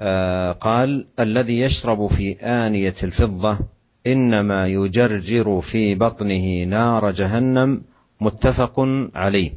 آه، 0.00 0.52
قال 0.52 1.06
الذي 1.20 1.60
يشرب 1.60 2.06
في 2.06 2.32
آنية 2.32 2.94
الفضة 3.02 3.58
إنما 4.06 4.66
يجرجر 4.66 5.60
في 5.60 5.94
بطنه 5.94 6.64
نار 6.64 7.10
جهنم 7.10 7.82
متفق 8.20 8.80
عليه. 9.14 9.52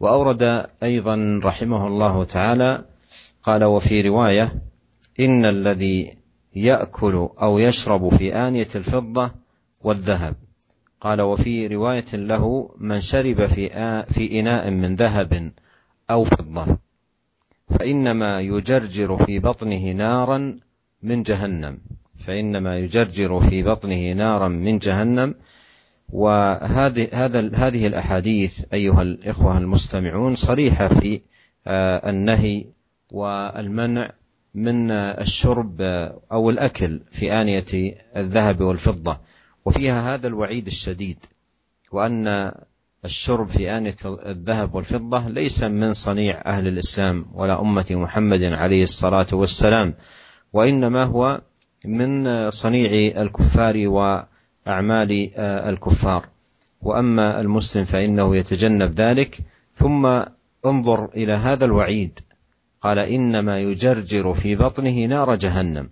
وأورد 0.00 0.66
أيضا 0.82 1.40
رحمه 1.44 1.86
الله 1.86 2.24
تعالى 2.24 2.84
قال 3.42 3.64
وفي 3.64 4.00
رواية 4.00 4.52
إن 5.20 5.44
الذي 5.44 6.16
يأكل 6.54 7.28
أو 7.42 7.58
يشرب 7.58 8.14
في 8.14 8.34
آنية 8.34 8.68
الفضة 8.74 9.30
والذهب. 9.82 10.34
قال 11.00 11.20
وفي 11.20 11.66
رواية 11.66 12.06
له 12.12 12.74
من 12.78 13.00
شرب 13.00 13.46
في 13.46 13.68
في 14.08 14.40
إناء 14.40 14.70
من 14.70 14.96
ذهب 14.96 15.52
أو 16.10 16.24
فضة 16.24 16.78
فإنما 17.68 18.40
يجرجر 18.40 19.24
في 19.24 19.38
بطنه 19.38 19.92
نارا 19.92 20.58
من 21.02 21.22
جهنم 21.22 21.78
فإنما 22.20 22.78
يجرجر 22.78 23.40
في 23.40 23.62
بطنه 23.62 24.12
نارا 24.12 24.48
من 24.48 24.78
جهنم. 24.78 25.34
وهذه 26.08 27.08
هذا 27.12 27.50
هذه 27.54 27.86
الأحاديث 27.86 28.64
أيها 28.72 29.02
الإخوة 29.02 29.58
المستمعون 29.58 30.34
صريحة 30.34 30.88
في 30.88 31.20
النهي 32.06 32.66
والمنع 33.12 34.12
من 34.54 34.90
الشرب 34.90 35.82
أو 36.32 36.50
الأكل 36.50 37.00
في 37.10 37.32
آنية 37.32 37.94
الذهب 38.16 38.60
والفضة. 38.60 39.20
وفيها 39.64 40.14
هذا 40.14 40.26
الوعيد 40.26 40.66
الشديد 40.66 41.18
وأن 41.92 42.52
الشرب 43.04 43.48
في 43.48 43.70
آنية 43.76 43.96
الذهب 44.04 44.74
والفضة 44.74 45.28
ليس 45.28 45.62
من 45.62 45.92
صنيع 45.92 46.42
أهل 46.46 46.68
الإسلام 46.68 47.22
ولا 47.34 47.60
أمة 47.60 47.86
محمد 47.90 48.42
عليه 48.42 48.82
الصلاة 48.82 49.26
والسلام 49.32 49.94
وإنما 50.52 51.04
هو 51.04 51.40
من 51.84 52.50
صنيع 52.50 53.22
الكفار 53.22 53.74
وأعمال 53.88 55.30
الكفار. 55.38 56.28
وأما 56.82 57.40
المسلم 57.40 57.84
فإنه 57.84 58.36
يتجنب 58.36 58.94
ذلك. 58.94 59.40
ثم 59.74 60.06
انظر 60.66 61.04
إلى 61.04 61.32
هذا 61.32 61.64
الوعيد. 61.64 62.20
قال 62.80 62.98
إنما 62.98 63.60
يجرجر 63.60 64.34
في 64.34 64.56
بطنه 64.56 65.06
نار 65.06 65.34
جهنم. 65.34 65.90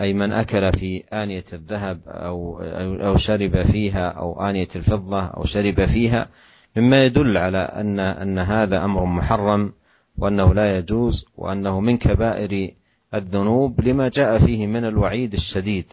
أي 0.00 0.12
من 0.12 0.32
أكل 0.32 0.72
في 0.72 1.04
آنية 1.12 1.44
الذهب 1.52 2.00
أو 2.06 2.60
أو 3.06 3.16
شرب 3.16 3.62
فيها 3.62 4.08
أو 4.08 4.48
آنية 4.50 4.68
الفضة 4.76 5.20
أو 5.26 5.44
شرب 5.44 5.84
فيها 5.84 6.28
مما 6.76 7.04
يدل 7.04 7.36
على 7.36 7.58
أن 7.58 8.00
أن 8.00 8.38
هذا 8.38 8.84
أمر 8.84 9.04
محرم 9.04 9.72
وأنه 10.18 10.54
لا 10.54 10.78
يجوز 10.78 11.26
وأنه 11.36 11.80
من 11.80 11.96
كبائر 11.96 12.70
الذنوب 13.14 13.80
لما 13.80 14.08
جاء 14.08 14.38
فيه 14.38 14.66
من 14.66 14.84
الوعيد 14.84 15.32
الشديد 15.32 15.92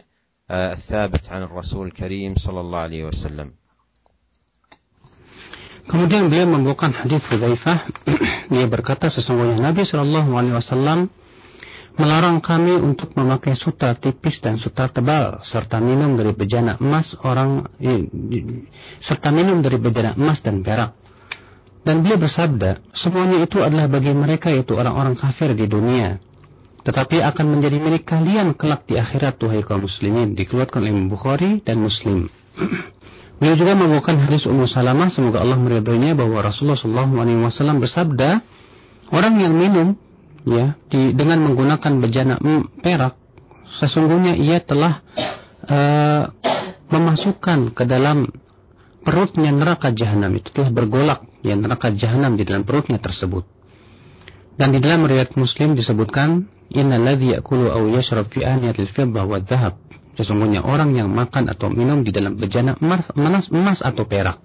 الثابت 0.50 1.28
عن 1.30 1.42
الرسول 1.42 1.86
الكريم 1.86 2.34
صلى 2.34 2.60
الله 2.60 2.78
عليه 2.78 3.04
وسلم. 3.04 3.50
Kemudian 5.82 6.30
beliau 6.30 6.46
membawakan 6.46 6.94
hadis 6.94 7.26
Hudzaifah 7.26 7.90
dia 8.54 8.66
berkata 8.70 9.10
sesungguhnya 9.10 9.58
Nabi 9.58 9.82
Shallallahu 9.82 10.30
alaihi 10.38 10.54
wasallam 10.54 11.10
melarang 12.00 12.40
kami 12.40 12.78
untuk 12.80 13.12
memakai 13.18 13.52
sutra 13.52 13.92
tipis 13.92 14.40
dan 14.40 14.56
sutra 14.56 14.88
tebal 14.88 15.44
serta 15.44 15.76
minum 15.82 16.16
dari 16.16 16.32
bejana 16.32 16.80
emas 16.80 17.16
orang 17.20 17.68
serta 19.02 19.28
minum 19.34 19.60
dari 19.60 19.76
bejana 19.76 20.16
emas 20.16 20.40
dan 20.40 20.64
perak. 20.64 20.96
Dan 21.82 22.06
beliau 22.06 22.22
bersabda, 22.22 22.78
semuanya 22.94 23.42
itu 23.42 23.58
adalah 23.58 23.90
bagi 23.90 24.14
mereka 24.14 24.54
yaitu 24.54 24.78
orang-orang 24.78 25.18
kafir 25.18 25.50
di 25.58 25.66
dunia. 25.66 26.22
Tetapi 26.82 27.22
akan 27.22 27.58
menjadi 27.58 27.78
milik 27.82 28.06
kalian 28.06 28.54
kelak 28.54 28.86
di 28.86 28.98
akhirat 28.98 29.38
tuhai 29.38 29.66
kaum 29.66 29.86
muslimin 29.86 30.38
dikeluarkan 30.38 30.78
oleh 30.82 30.94
Bukhari 31.10 31.58
dan 31.62 31.82
Muslim. 31.82 32.30
beliau 33.42 33.58
juga 33.58 33.74
membawakan 33.74 34.30
hadis 34.30 34.46
Ummu 34.46 34.70
Salamah 34.70 35.10
semoga 35.10 35.42
Allah 35.42 35.58
meridhoinya 35.58 36.14
bahwa 36.14 36.46
Rasulullah 36.46 36.78
SAW 36.78 37.82
bersabda, 37.82 38.38
orang 39.10 39.34
yang 39.42 39.54
minum 39.58 39.98
ya 40.42 40.74
di, 40.90 41.14
dengan 41.14 41.42
menggunakan 41.46 41.92
bejana 42.02 42.38
perak 42.82 43.14
sesungguhnya 43.68 44.36
ia 44.36 44.58
telah 44.60 45.00
uh, 45.66 46.28
memasukkan 46.92 47.72
ke 47.72 47.88
dalam 47.88 48.28
perutnya 49.02 49.50
neraka 49.50 49.90
jahanam 49.90 50.36
itu 50.38 50.52
telah 50.52 50.70
bergolak 50.70 51.24
ya 51.42 51.58
neraka 51.58 51.90
jahanam 51.90 52.38
di 52.38 52.46
dalam 52.46 52.62
perutnya 52.62 53.00
tersebut. 53.02 53.44
Dan 54.52 54.70
di 54.70 54.78
dalam 54.84 55.08
riwayat 55.08 55.34
Muslim 55.34 55.74
disebutkan 55.74 56.46
innalladzi 56.70 57.34
ya'kulu 57.34 57.72
aw 57.72 57.82
yashrab 57.88 58.28
fi 58.28 58.44
aniyatil 58.44 58.86
fiddah 58.86 59.24
wa 59.24 59.40
dhahab. 59.40 59.80
Sesungguhnya 60.12 60.60
orang 60.60 60.92
yang 60.92 61.08
makan 61.08 61.48
atau 61.48 61.72
minum 61.72 62.04
di 62.04 62.12
dalam 62.12 62.36
bejana 62.36 62.76
emas, 62.84 63.08
emas, 63.16 63.48
emas 63.48 63.80
atau 63.80 64.04
perak. 64.04 64.36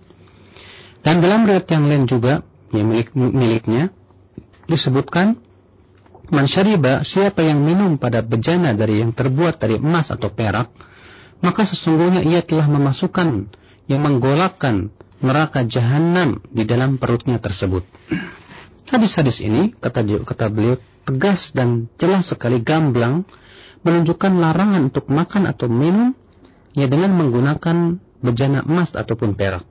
Dan 1.04 1.20
dalam 1.20 1.44
riwayat 1.44 1.68
yang 1.68 1.86
lain 1.92 2.04
juga 2.08 2.34
yang 2.72 2.88
milik, 2.88 3.12
miliknya 3.14 3.92
disebutkan 4.68 5.40
Man 6.28 6.44
syariba, 6.44 7.08
siapa 7.08 7.40
yang 7.40 7.64
minum 7.64 7.96
pada 7.96 8.20
bejana 8.20 8.76
dari 8.76 9.00
yang 9.00 9.16
terbuat 9.16 9.64
dari 9.64 9.80
emas 9.80 10.12
atau 10.12 10.28
perak, 10.28 10.68
maka 11.40 11.64
sesungguhnya 11.64 12.20
ia 12.20 12.44
telah 12.44 12.68
memasukkan 12.68 13.48
yang 13.88 14.02
menggolakkan 14.04 14.92
neraka 15.24 15.64
jahanam 15.64 16.44
di 16.52 16.68
dalam 16.68 17.00
perutnya 17.00 17.40
tersebut. 17.40 17.88
Hadis-hadis 18.92 19.40
ini, 19.40 19.72
kata, 19.72 20.04
kata 20.28 20.52
beliau, 20.52 20.76
tegas 21.08 21.56
dan 21.56 21.88
jelas 21.96 22.28
sekali 22.28 22.60
gamblang 22.60 23.24
menunjukkan 23.88 24.36
larangan 24.36 24.92
untuk 24.92 25.08
makan 25.08 25.48
atau 25.48 25.72
minum 25.72 26.12
ya 26.76 26.92
dengan 26.92 27.16
menggunakan 27.16 28.04
bejana 28.20 28.68
emas 28.68 28.92
ataupun 28.92 29.40
perak. 29.40 29.64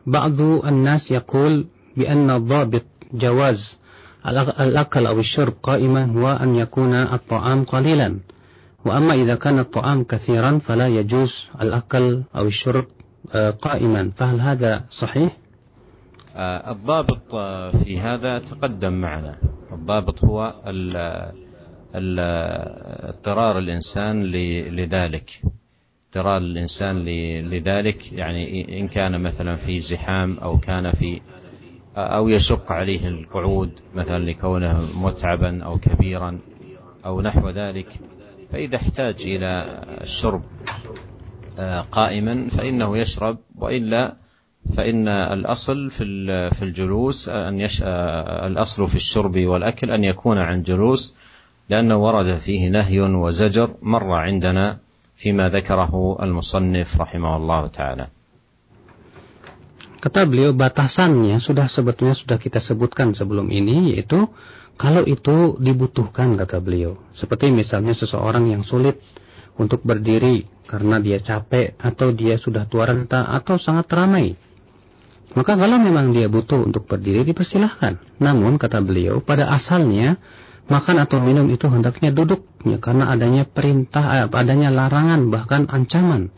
بعض 0.08 0.42
الناس 0.42 1.12
يقول 1.12 1.68
بأن 1.98 2.30
الضابط 2.32 2.86
جواز 3.12 3.78
الأكل 4.60 5.06
أو 5.06 5.20
الشرب 5.20 5.54
قائما 5.64 6.06
هو 6.16 6.32
أن 6.32 6.56
يكون 6.56 6.94
الطعام 6.94 7.64
قليلا 7.64 8.20
وأما 8.85 9.15
إذا 9.15 9.35
كان 9.35 9.59
الطعام 9.59 10.05
كثيرا 10.05 10.59
فلا 10.59 10.89
يجوز 10.89 11.49
الأكل 11.63 12.23
أو 12.37 12.47
الشرب 12.47 12.85
قائما. 13.63 14.11
فهل 14.17 14.41
هذا 14.41 14.85
صحيح؟ 14.91 15.37
الضابط 16.69 17.37
في 17.85 18.01
هذا 18.01 18.39
تقدم 18.39 18.93
معنا. 18.93 19.37
الضابط 19.73 20.25
هو 20.25 20.55
اضطرار 21.95 23.59
الإنسان 23.59 24.23
لذلك. 24.77 25.43
اضطرار 26.09 26.37
الإنسان 26.37 27.05
لذلك 27.51 28.13
يعني 28.13 28.81
إن 28.81 28.89
كان 28.89 29.21
مثلا 29.23 29.57
في 29.57 29.81
زحام 29.81 30.39
أو 30.39 30.59
كان 30.59 30.93
في 30.93 31.21
أو 31.97 32.29
يشق 32.29 32.73
عليه 32.73 33.09
القعود 33.09 33.71
مثلا 33.95 34.25
لكونه 34.25 34.81
متعبا 34.97 35.65
أو 35.65 35.79
كبيرا 35.79 36.39
أو 37.07 37.21
نحو 37.21 37.49
ذلك 37.51 37.87
فإذا 38.55 38.77
احتاج 38.77 39.17
إلى 39.27 39.51
الشرب 40.07 40.43
قائما 41.93 42.35
فإنه 42.49 42.99
يشرب 42.99 43.39
وإلا 43.59 44.15
فإن 44.77 45.09
الأصل 45.09 45.91
في 45.91 46.05
في 46.55 46.63
الجلوس 46.63 47.29
أن 47.29 47.61
يش... 47.61 47.83
الأصل 48.47 48.89
في 48.89 48.95
الشرب 48.95 49.37
والأكل 49.39 49.91
أن 49.91 50.05
يكون 50.05 50.39
عن 50.39 50.63
جلوس 50.63 51.15
لأنه 51.71 51.97
ورد 51.97 52.37
فيه 52.39 52.69
نهي 52.71 53.01
وزجر 53.01 53.75
مر 53.83 54.13
عندنا 54.13 54.79
فيما 55.17 55.49
ذكره 55.49 56.19
المصنف 56.23 57.01
رحمه 57.01 57.37
الله 57.37 57.67
تعالى. 57.67 58.07
Kata 59.99 60.29
beliau 60.31 60.53
batasannya 60.55 61.41
sudah 61.43 61.67
sebetulnya 61.67 62.15
sudah 62.15 62.39
kita 62.39 62.61
sebutkan 62.63 63.17
sebelum 63.17 63.51
ini 63.51 63.97
yaitu 63.97 64.31
kalau 64.75 65.07
itu 65.07 65.55
dibutuhkan 65.63 66.35
kata 66.35 66.59
beliau. 66.59 66.99
Seperti 67.15 67.55
misalnya 67.55 67.95
seseorang 67.95 68.51
yang 68.51 68.67
sulit 68.67 68.99
untuk 69.55 69.87
berdiri 69.87 70.51
karena 70.67 70.99
dia 70.99 71.23
capek 71.23 71.79
atau 71.79 72.11
dia 72.11 72.35
sudah 72.35 72.67
tua 72.67 72.91
renta 72.91 73.23
atau 73.31 73.55
sangat 73.55 73.87
ramai. 73.95 74.35
Maka 75.35 75.59
kalau 75.59 75.79
memang 75.83 76.15
dia 76.15 76.31
butuh 76.31 76.63
untuk 76.63 76.87
berdiri 76.87 77.27
dipersilahkan. 77.27 77.99
Namun 78.23 78.59
kata 78.59 78.83
beliau 78.83 79.19
pada 79.19 79.51
asalnya 79.51 80.19
makan 80.71 80.97
atau 81.03 81.19
minum 81.21 81.51
itu 81.51 81.67
hendaknya 81.69 82.15
duduk 82.15 82.47
ya, 82.63 82.79
karena 82.79 83.11
adanya 83.11 83.43
perintah, 83.45 84.25
eh, 84.25 84.27
adanya 84.31 84.71
larangan 84.71 85.29
bahkan 85.29 85.67
ancaman 85.71 86.31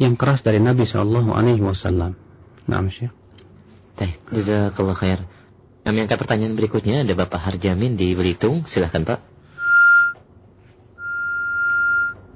yang 0.00 0.18
keras 0.18 0.42
dari 0.42 0.58
Nabi 0.58 0.84
Shallallahu 0.84 1.30
Alaihi 1.30 1.62
Wasallam. 1.62 2.16
Nah, 2.66 2.80
jazakallah 4.32 4.96
khair. 4.96 5.20
Kami 5.80 6.04
angkat 6.04 6.20
pertanyaan 6.20 6.54
berikutnya 6.54 7.02
ada 7.02 7.16
Bapak 7.16 7.40
Harjamin 7.40 7.96
di 7.96 8.12
Belitung. 8.12 8.68
Silahkan 8.68 9.04
Pak. 9.04 9.30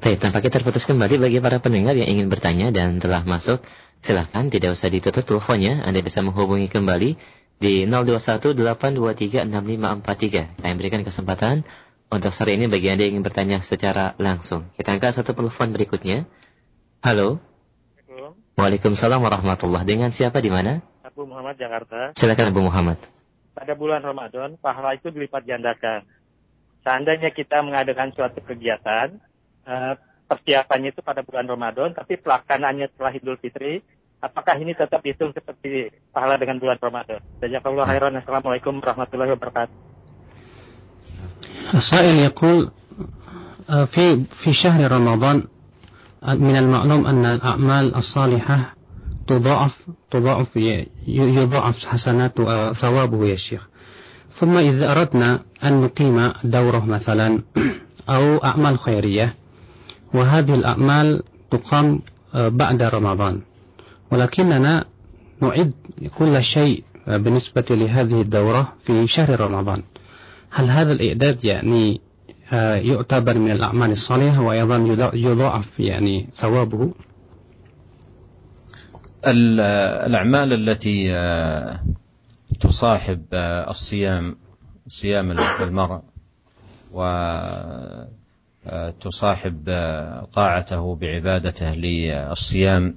Baik, 0.05 0.21
tampaknya 0.21 0.53
terputus 0.53 0.85
kembali 0.85 1.17
bagi 1.17 1.41
para 1.41 1.65
pendengar 1.65 1.97
yang 1.97 2.05
ingin 2.05 2.29
bertanya 2.29 2.69
dan 2.69 3.01
telah 3.01 3.25
masuk. 3.25 3.65
Silahkan, 4.05 4.53
tidak 4.53 4.77
usah 4.77 4.93
ditutup 4.93 5.25
teleponnya. 5.25 5.81
Anda 5.81 6.05
bisa 6.05 6.21
menghubungi 6.21 6.69
kembali 6.69 7.17
di 7.57 7.89
0218236543. 7.89 10.61
Kami 10.61 10.75
berikan 10.77 11.01
kesempatan 11.09 11.65
untuk 12.13 12.37
sore 12.37 12.53
ini 12.53 12.69
bagi 12.69 12.93
Anda 12.93 13.09
yang 13.09 13.17
ingin 13.17 13.25
bertanya 13.25 13.65
secara 13.65 14.13
langsung. 14.21 14.69
Kita 14.77 14.93
angkat 14.93 15.25
satu 15.25 15.33
telepon 15.33 15.73
berikutnya. 15.73 16.29
Halo. 17.01 17.41
Waalaikumsalam 18.61 19.25
warahmatullah. 19.25 19.89
Dengan 19.89 20.13
siapa 20.13 20.45
di 20.45 20.53
mana? 20.53 20.85
Abu 21.01 21.25
Muhammad 21.25 21.57
Jakarta. 21.57 22.13
Silakan 22.13 22.53
Abu 22.53 22.61
Muhammad 22.61 23.01
Pada 23.54 23.74
bulan 23.76 24.00
Ramadan, 24.00 24.56
pahala 24.56 24.96
itu 24.96 25.12
dilipat 25.12 25.44
gandakan. 25.44 26.08
Seandainya 26.86 27.36
kita 27.36 27.60
mengadakan 27.60 28.16
suatu 28.16 28.40
kegiatan, 28.40 29.20
eh, 29.68 29.94
persiapannya 30.30 30.96
itu 30.96 31.02
pada 31.04 31.26
bulan 31.26 31.50
Ramadan, 31.50 31.92
tapi 31.92 32.16
pelaksanaannya 32.22 32.88
setelah 32.94 33.12
Idul 33.12 33.42
Fitri, 33.42 33.84
apakah 34.24 34.56
ini 34.62 34.78
tetap 34.78 35.04
hitung 35.04 35.36
seperti 35.36 35.92
pahala 36.14 36.40
dengan 36.40 36.62
bulan 36.62 36.80
Ramadan? 36.80 37.20
Jazakallah 37.44 37.86
khairan. 37.90 38.16
Assalamualaikum 38.22 38.80
warahmatullahi 38.80 39.34
wabarakatuh. 39.36 39.90
السائل 41.74 42.16
يقول 42.34 42.72
في 43.86 44.26
في 44.26 44.54
شهر 44.54 44.92
رمضان 44.92 45.44
من 46.24 46.56
المعلوم 46.56 47.08
أن 47.08 47.26
الأعمال 47.26 47.96
الصالحة 47.96 48.73
تضاعف 49.27 49.87
تضاعف 50.11 50.57
يضاعف 51.07 51.87
حسنات 51.87 52.41
ثوابه 52.73 53.27
يا 53.27 53.37
شيخ. 53.37 53.69
ثم 54.33 54.57
إذا 54.57 54.93
أردنا 54.93 55.43
أن 55.65 55.83
نقيم 55.83 56.33
دورة 56.45 56.85
مثلا 56.85 57.41
أو 58.09 58.37
أعمال 58.39 58.79
خيرية 58.79 59.35
وهذه 60.15 60.55
الأعمال 60.55 61.23
تقام 61.51 62.01
بعد 62.35 62.83
رمضان. 62.83 63.41
ولكننا 64.11 64.85
نعد 65.41 65.73
كل 66.19 66.43
شيء 66.43 66.85
بالنسبة 67.07 67.65
لهذه 67.71 68.21
الدورة 68.21 68.73
في 68.85 69.07
شهر 69.07 69.41
رمضان. 69.41 69.83
هل 70.51 70.71
هذا 70.71 70.93
الإعداد 70.93 71.45
يعني 71.45 72.01
يعتبر 72.53 73.39
من 73.39 73.51
الأعمال 73.51 73.91
الصالحة 73.91 74.43
وأيضا 74.43 74.77
يضاعف 75.15 75.81
يعني 75.81 76.29
ثوابه؟ 76.37 76.91
الأعمال 79.27 80.53
التي 80.53 81.09
تصاحب 82.61 83.25
الصيام 83.69 84.37
صيام 84.89 85.31
المرء 85.61 86.01
وتصاحب 88.67 89.65
طاعته 90.33 90.97
بعبادته 90.97 91.75
للصيام 91.75 92.95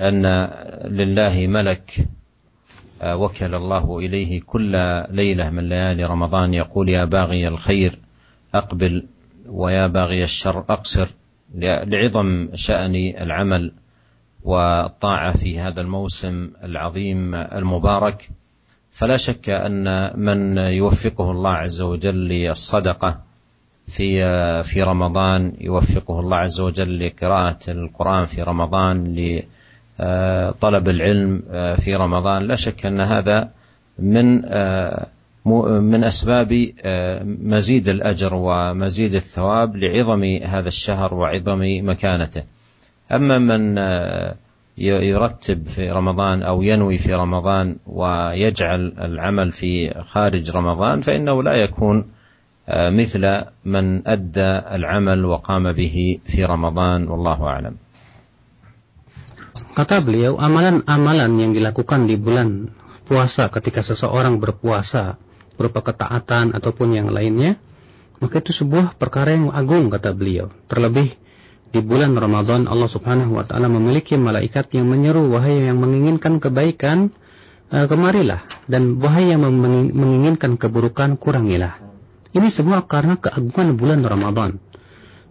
أن 0.00 0.26
لله 0.84 1.46
ملك 1.46 2.08
وكل 3.04 3.54
الله 3.54 3.98
إليه 3.98 4.40
كل 4.40 4.72
ليلة 5.10 5.50
من 5.50 5.68
ليالي 5.68 6.04
رمضان 6.04 6.54
يقول 6.54 6.88
يا 6.88 7.04
باغي 7.04 7.48
الخير 7.48 7.98
أقبل 8.54 9.06
ويا 9.48 9.86
باغي 9.86 10.24
الشر 10.24 10.64
أقصر 10.68 11.08
لعظم 11.54 12.48
شأن 12.54 12.94
العمل. 12.94 13.72
والطاعة 14.46 15.36
في 15.36 15.58
هذا 15.58 15.80
الموسم 15.80 16.50
العظيم 16.64 17.34
المبارك 17.34 18.28
فلا 18.90 19.16
شك 19.16 19.48
أن 19.48 20.10
من 20.20 20.58
يوفقه 20.58 21.30
الله 21.30 21.50
عز 21.50 21.80
وجل 21.80 22.14
للصدقة 22.14 23.20
في 23.86 24.22
في 24.62 24.82
رمضان 24.82 25.52
يوفقه 25.60 26.20
الله 26.20 26.36
عز 26.36 26.60
وجل 26.60 27.06
لقراءة 27.06 27.58
القرآن 27.68 28.24
في 28.24 28.42
رمضان 28.42 29.14
لطلب 29.98 30.88
العلم 30.88 31.42
في 31.76 31.96
رمضان 31.96 32.42
لا 32.42 32.56
شك 32.56 32.86
أن 32.86 33.00
هذا 33.00 33.50
من 33.98 34.42
من 35.82 36.04
أسباب 36.04 36.72
مزيد 37.42 37.88
الأجر 37.88 38.34
ومزيد 38.34 39.14
الثواب 39.14 39.76
لعظم 39.76 40.24
هذا 40.24 40.68
الشهر 40.68 41.14
وعظم 41.14 41.60
مكانته. 41.82 42.42
اما 43.11 43.37
من 43.39 43.77
يرتب 44.77 45.67
في 45.67 45.91
رمضان 45.91 46.43
او 46.43 46.61
ينوي 46.61 46.97
في 46.97 47.13
رمضان 47.13 47.75
ويجعل 47.87 48.81
العمل 48.99 49.51
في 49.51 49.93
خارج 50.07 50.51
رمضان 50.51 51.01
فانه 51.01 51.43
لا 51.43 51.55
يكون 51.55 52.05
مثل 52.71 53.43
من 53.65 54.07
ادى 54.07 54.51
العمل 54.75 55.25
وقام 55.25 55.73
به 55.73 56.19
في 56.25 56.45
رمضان 56.45 57.07
والله 57.07 57.39
اعلم. 57.43 57.75
Kata 59.71 60.03
beliau, 60.03 60.35
amalan-amalan 60.35 61.31
yang 61.39 61.51
dilakukan 61.55 62.03
di 62.03 62.19
bulan 62.19 62.71
puasa 63.07 63.47
ketika 63.47 63.79
seseorang 63.83 64.39
berpuasa 64.39 65.15
berupa 65.55 65.79
ketaatan 65.83 66.51
ataupun 66.55 66.95
yang 66.95 67.07
lainnya, 67.11 67.55
maka 68.19 68.43
itu 68.43 68.51
sebuah 68.51 68.99
perkara 68.99 69.35
yang 69.35 69.51
agung 69.51 69.87
kata 69.87 70.11
beliau. 70.11 70.51
Terlebih 70.67 71.15
di 71.76 71.84
bulan 71.84 72.16
Ramadan 72.16 72.64
Allah 72.72 72.88
Subhanahu 72.88 73.36
wa 73.36 73.44
taala 73.44 73.68
memiliki 73.68 74.16
malaikat 74.16 74.72
yang 74.72 74.88
menyeru 74.88 75.28
wahai 75.28 75.68
yang 75.68 75.76
menginginkan 75.76 76.40
kebaikan 76.40 77.12
uh, 77.68 77.84
kemarilah 77.84 78.40
dan 78.64 78.96
wahai 78.96 79.36
yang 79.36 79.44
menginginkan 79.44 80.56
keburukan 80.56 81.20
kurangilah. 81.20 81.76
Ini 82.32 82.48
semua 82.48 82.80
karena 82.88 83.20
keagungan 83.20 83.76
bulan 83.76 84.00
Ramadan. 84.04 84.56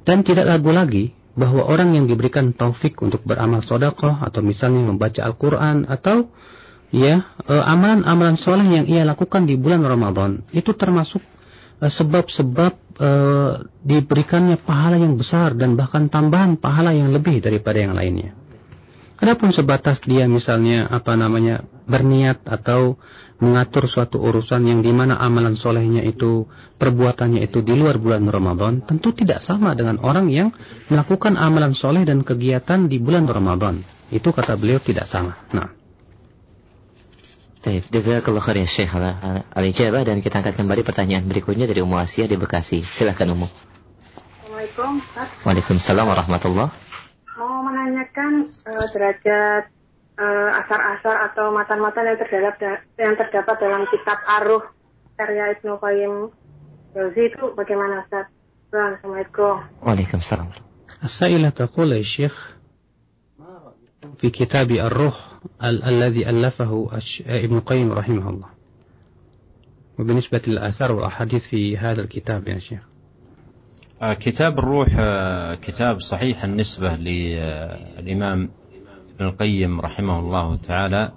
Dan 0.06 0.22
tidak 0.22 0.46
ragu 0.46 0.70
lagi 0.70 1.18
bahwa 1.34 1.66
orang 1.66 1.98
yang 1.98 2.06
diberikan 2.06 2.54
taufik 2.54 3.02
untuk 3.02 3.26
beramal 3.26 3.66
sodakoh 3.66 4.22
atau 4.22 4.46
misalnya 4.46 4.86
membaca 4.86 5.26
Al-Quran 5.26 5.90
atau 5.90 6.30
ya 6.94 7.26
eh, 7.50 7.64
amalan-amalan 7.66 8.38
soleh 8.38 8.70
yang 8.70 8.86
ia 8.86 9.04
lakukan 9.04 9.44
di 9.50 9.58
bulan 9.58 9.84
Ramadan 9.84 10.46
itu 10.56 10.72
termasuk 10.78 11.26
eh, 11.82 11.92
sebab-sebab 11.92 12.85
uh, 13.00 13.64
diberikannya 13.84 14.60
pahala 14.60 15.00
yang 15.00 15.20
besar 15.20 15.56
dan 15.56 15.76
bahkan 15.76 16.08
tambahan 16.08 16.56
pahala 16.60 16.96
yang 16.96 17.12
lebih 17.12 17.44
daripada 17.44 17.82
yang 17.84 17.94
lainnya. 17.96 18.36
Adapun 19.16 19.56
sebatas 19.56 20.04
dia 20.04 20.28
misalnya 20.28 20.92
apa 20.92 21.16
namanya 21.16 21.64
berniat 21.88 22.44
atau 22.44 23.00
mengatur 23.40 23.88
suatu 23.88 24.20
urusan 24.20 24.64
yang 24.68 24.80
di 24.84 24.92
mana 24.92 25.16
amalan 25.20 25.56
solehnya 25.56 26.04
itu 26.04 26.48
perbuatannya 26.80 27.44
itu 27.44 27.64
di 27.64 27.76
luar 27.76 28.00
bulan 28.00 28.28
Ramadan 28.28 28.84
tentu 28.84 29.12
tidak 29.12 29.40
sama 29.44 29.76
dengan 29.76 30.00
orang 30.04 30.28
yang 30.32 30.52
melakukan 30.92 31.40
amalan 31.40 31.72
soleh 31.76 32.04
dan 32.04 32.24
kegiatan 32.24 32.88
di 32.92 33.00
bulan 33.00 33.28
Ramadan 33.28 33.80
itu 34.12 34.32
kata 34.32 34.60
beliau 34.60 34.80
tidak 34.84 35.08
sama. 35.08 35.36
Nah. 35.52 35.85
Baik, 37.65 37.93
jazakallah 37.93 38.41
khair 38.41 38.65
ya 38.65 38.69
Syekh 38.69 38.97
al-ijabah 39.53 40.01
dan 40.09 40.25
kita 40.25 40.41
angkat 40.41 40.57
kembali 40.57 40.81
pertanyaan 40.81 41.29
berikutnya 41.29 41.69
dari 41.69 41.85
Ummu 41.85 42.01
Asia 42.01 42.25
di 42.25 42.41
Bekasi. 42.41 42.81
Silahkan 42.81 43.29
Ummu. 43.29 43.45
Assalamualaikum 43.45 44.97
Ustaz. 44.97 45.29
Waalaikumsalam 45.45 46.07
warahmatullah. 46.09 46.69
Mau 47.37 47.61
menanyakan 47.61 48.49
uh, 48.49 48.87
derajat 48.97 49.69
uh, 50.17 50.51
asar-asar 50.65 51.17
atau 51.33 51.53
matan-matan 51.53 52.09
yang 52.09 52.19
terdapat 52.21 52.81
yang 52.97 53.15
terdapat 53.21 53.57
dalam 53.61 53.85
kitab 53.93 54.19
Aruh 54.41 54.65
karya 55.21 55.53
Ibnu 55.61 55.77
Qayyim 55.77 56.15
Jauzi 56.97 57.23
itu 57.29 57.45
bagaimana 57.55 58.09
Ustaz? 58.09 58.33
Assalamualaikum. 58.73 59.69
Waalaikumsalam. 59.85 60.71
السائلة 61.01 61.49
تقول 61.49 61.93
يا 61.93 62.03
شيخ 62.03 62.54
في 64.18 64.30
كتاب 64.30 64.72
الروح 64.72 65.16
ال 65.64 65.84
الذي 65.84 66.30
ألفه 66.30 66.90
ابن 67.28 67.56
القيم 67.58 67.92
رحمه 67.92 68.30
الله. 68.30 68.48
وبالنسبة 70.00 70.42
للآثار 70.48 70.92
والأحاديث 70.92 71.48
في 71.48 71.78
هذا 71.78 72.02
الكتاب 72.02 72.48
يا 72.48 72.60
شيخ. 72.60 72.80
كتاب 74.20 74.60
الروح 74.60 74.90
كتاب 75.62 76.00
صحيح 76.00 76.44
النسبة 76.44 76.96
للإمام 76.96 78.50
ابن 79.16 79.26
القيم 79.26 79.82
رحمه 79.82 80.20
الله 80.20 80.56
تعالى. 80.56 81.12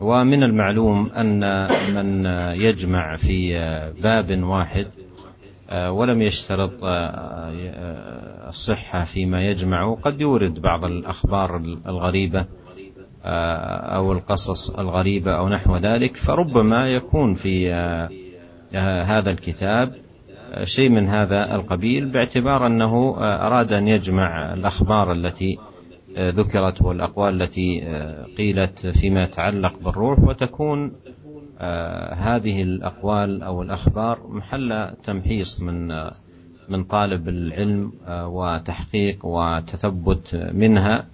ومن 0.00 0.42
المعلوم 0.42 1.10
أن 1.10 1.40
من 1.94 2.26
يجمع 2.60 3.16
في 3.16 3.52
باب 4.02 4.42
واحد 4.42 4.86
ولم 5.72 6.22
يشترط 6.22 6.72
الصحة 8.48 9.04
فيما 9.04 9.42
يجمع. 9.42 9.94
قد 9.94 10.20
يورد 10.20 10.60
بعض 10.60 10.84
الأخبار 10.84 11.56
الغريبة 11.86 12.44
أو 13.94 14.12
القصص 14.12 14.70
الغريبة 14.70 15.30
أو 15.30 15.48
نحو 15.48 15.76
ذلك. 15.76 16.16
فربما 16.16 16.88
يكون 16.88 17.34
في 17.34 17.72
هذا 19.04 19.30
الكتاب 19.30 19.94
شيء 20.64 20.90
من 20.90 21.08
هذا 21.08 21.54
القبيل 21.54 22.06
باعتبار 22.06 22.66
أنه 22.66 23.16
أراد 23.18 23.72
أن 23.72 23.88
يجمع 23.88 24.54
الأخبار 24.54 25.12
التي 25.12 25.58
ذكرت 26.18 26.82
والأقوال 26.82 27.42
التي 27.42 27.80
قيلت 28.38 28.86
فيما 28.86 29.22
يتعلق 29.22 29.78
بالروح 29.84 30.18
وتكون 30.18 30.92
هذه 32.16 32.62
الأقوال 32.62 33.42
أو 33.42 33.62
الأخبار 33.62 34.26
محل 34.28 34.96
تمحيص 35.04 35.62
من 35.62 35.88
من 36.68 36.84
طالب 36.84 37.28
العلم 37.28 37.92
وتحقيق 38.08 39.26
وتثبت 39.26 40.50
منها 40.52 41.06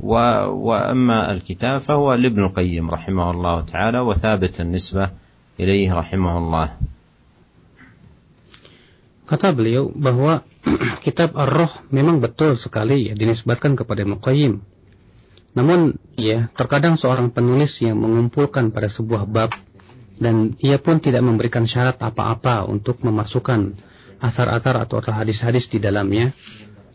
واما 0.00 1.32
الكتاب 1.32 1.80
فهو 1.80 2.14
لابن 2.14 2.44
القيم 2.44 2.90
رحمه 2.90 3.30
الله 3.30 3.60
تعالى 3.60 4.00
وثابت 4.00 4.60
النسبة 4.60 5.10
اليه 5.60 5.94
رحمه 5.94 6.38
الله 6.38 6.68
Kata 9.26 9.50
beliau 9.50 9.90
bahwa 9.90 10.46
kitab 11.02 11.34
Ar-Roh 11.34 11.82
memang 11.90 12.22
betul 12.22 12.54
sekali 12.54 13.10
ya 13.10 13.18
dinisbatkan 13.18 13.74
kepada 13.74 14.06
Muqayyim. 14.06 14.62
Namun 15.58 15.98
ya 16.14 16.46
terkadang 16.54 16.94
seorang 16.94 17.34
penulis 17.34 17.74
yang 17.82 17.98
mengumpulkan 17.98 18.70
pada 18.70 18.86
sebuah 18.86 19.26
bab 19.26 19.50
dan 20.16 20.56
ia 20.64 20.80
pun 20.80 21.00
tidak 21.00 21.20
memberikan 21.20 21.68
syarat 21.68 22.00
apa-apa 22.00 22.64
untuk 22.64 23.04
memasukkan 23.04 23.76
asar-asar 24.20 24.80
atau 24.80 25.04
hadis-hadis 25.04 25.68
di 25.68 25.76
dalamnya. 25.76 26.32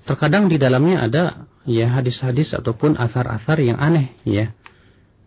Terkadang 0.02 0.50
di 0.50 0.58
dalamnya 0.58 1.06
ada 1.06 1.24
ya 1.70 1.86
hadis-hadis 1.94 2.58
ataupun 2.58 2.98
asar-asar 2.98 3.62
yang 3.62 3.78
aneh 3.78 4.10
ya. 4.26 4.54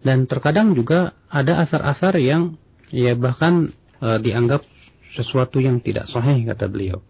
Dan 0.04 0.26
terkadang 0.26 0.74
juga 0.74 1.14
ada 1.30 1.62
asar-asar 1.62 2.18
yang 2.20 2.58
ya 2.90 3.16
bahkan 3.16 3.72
e, 4.02 4.08
dianggap 4.20 4.66
sesuatu 5.14 5.62
yang 5.62 5.78
tidak 5.80 6.10
sahih 6.10 6.44
kata 6.44 6.66
beliau. 6.66 7.00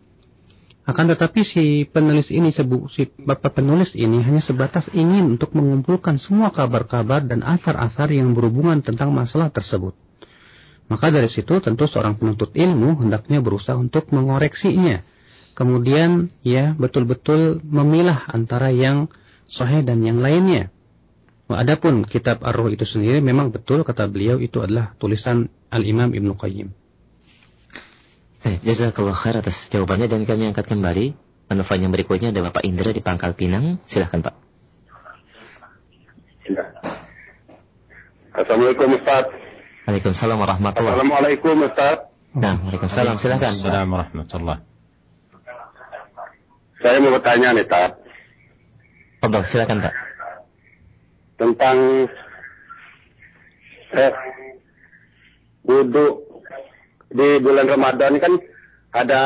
Akan 0.84 1.08
tetapi 1.08 1.40
si 1.48 1.88
penulis 1.88 2.28
ini 2.28 2.52
si 2.52 3.08
bapak 3.08 3.56
penulis 3.56 3.96
ini 3.96 4.20
hanya 4.20 4.44
sebatas 4.44 4.92
ingin 4.92 5.40
untuk 5.40 5.56
mengumpulkan 5.56 6.20
semua 6.20 6.52
kabar-kabar 6.52 7.24
dan 7.24 7.40
asar-asar 7.40 8.12
yang 8.12 8.36
berhubungan 8.36 8.84
tentang 8.84 9.16
masalah 9.16 9.48
tersebut. 9.48 9.96
Maka 10.84 11.08
dari 11.08 11.32
situ 11.32 11.64
tentu 11.64 11.88
seorang 11.88 12.20
penuntut 12.20 12.52
ilmu 12.52 13.00
hendaknya 13.00 13.40
berusaha 13.40 13.74
untuk 13.74 14.12
mengoreksinya. 14.12 15.00
Kemudian 15.54 16.28
ya 16.44 16.74
betul-betul 16.76 17.62
memilah 17.64 18.26
antara 18.28 18.68
yang 18.74 19.08
sahih 19.48 19.86
dan 19.86 20.02
yang 20.04 20.20
lainnya. 20.20 20.68
Adapun 21.48 22.08
kitab 22.08 22.40
Ar-Ruh 22.40 22.72
itu 22.72 22.88
sendiri 22.88 23.20
memang 23.20 23.52
betul 23.52 23.84
kata 23.84 24.08
beliau 24.08 24.40
itu 24.40 24.64
adalah 24.64 24.96
tulisan 24.96 25.52
Al-Imam 25.68 26.10
Ibnu 26.10 26.34
Qayyim. 26.34 26.72
Baik, 28.44 28.60
jazakallah 28.60 29.16
khair 29.16 29.40
atas 29.40 29.72
jawabannya 29.72 30.08
dan 30.08 30.28
kami 30.28 30.52
angkat 30.52 30.68
kembali 30.68 31.16
penelpon 31.48 31.80
yang 31.80 31.92
berikutnya 31.92 32.28
ada 32.32 32.44
Bapak 32.44 32.64
Indra 32.64 32.92
di 32.92 33.00
Pangkal 33.00 33.32
Pinang. 33.32 33.80
Silahkan 33.88 34.20
Pak. 34.20 34.34
Assalamualaikum 38.34 38.98
Ustaz. 38.98 39.43
Waalaikumsalam 39.84 40.40
warahmatullahi 40.40 40.96
Assalamualaikum 40.96 41.54
Ustaz. 41.60 42.08
Nah, 42.32 42.56
Waalaikumsalam. 42.56 43.20
Silahkan. 43.20 43.52
Assalamualaikum 43.52 43.92
warahmatullahi 44.24 44.60
Saya 46.80 46.96
mau 47.04 47.12
bertanya 47.12 47.48
nih 47.52 47.64
Ustaz. 47.68 47.90
Fadal, 49.20 49.44
silakan 49.44 49.76
Pak. 49.84 49.94
Tentang 51.36 51.76
eh, 53.92 54.12
wudhu 55.68 56.06
di 57.12 57.28
bulan 57.44 57.66
Ramadan 57.68 58.12
kan 58.20 58.32
ada 58.92 59.20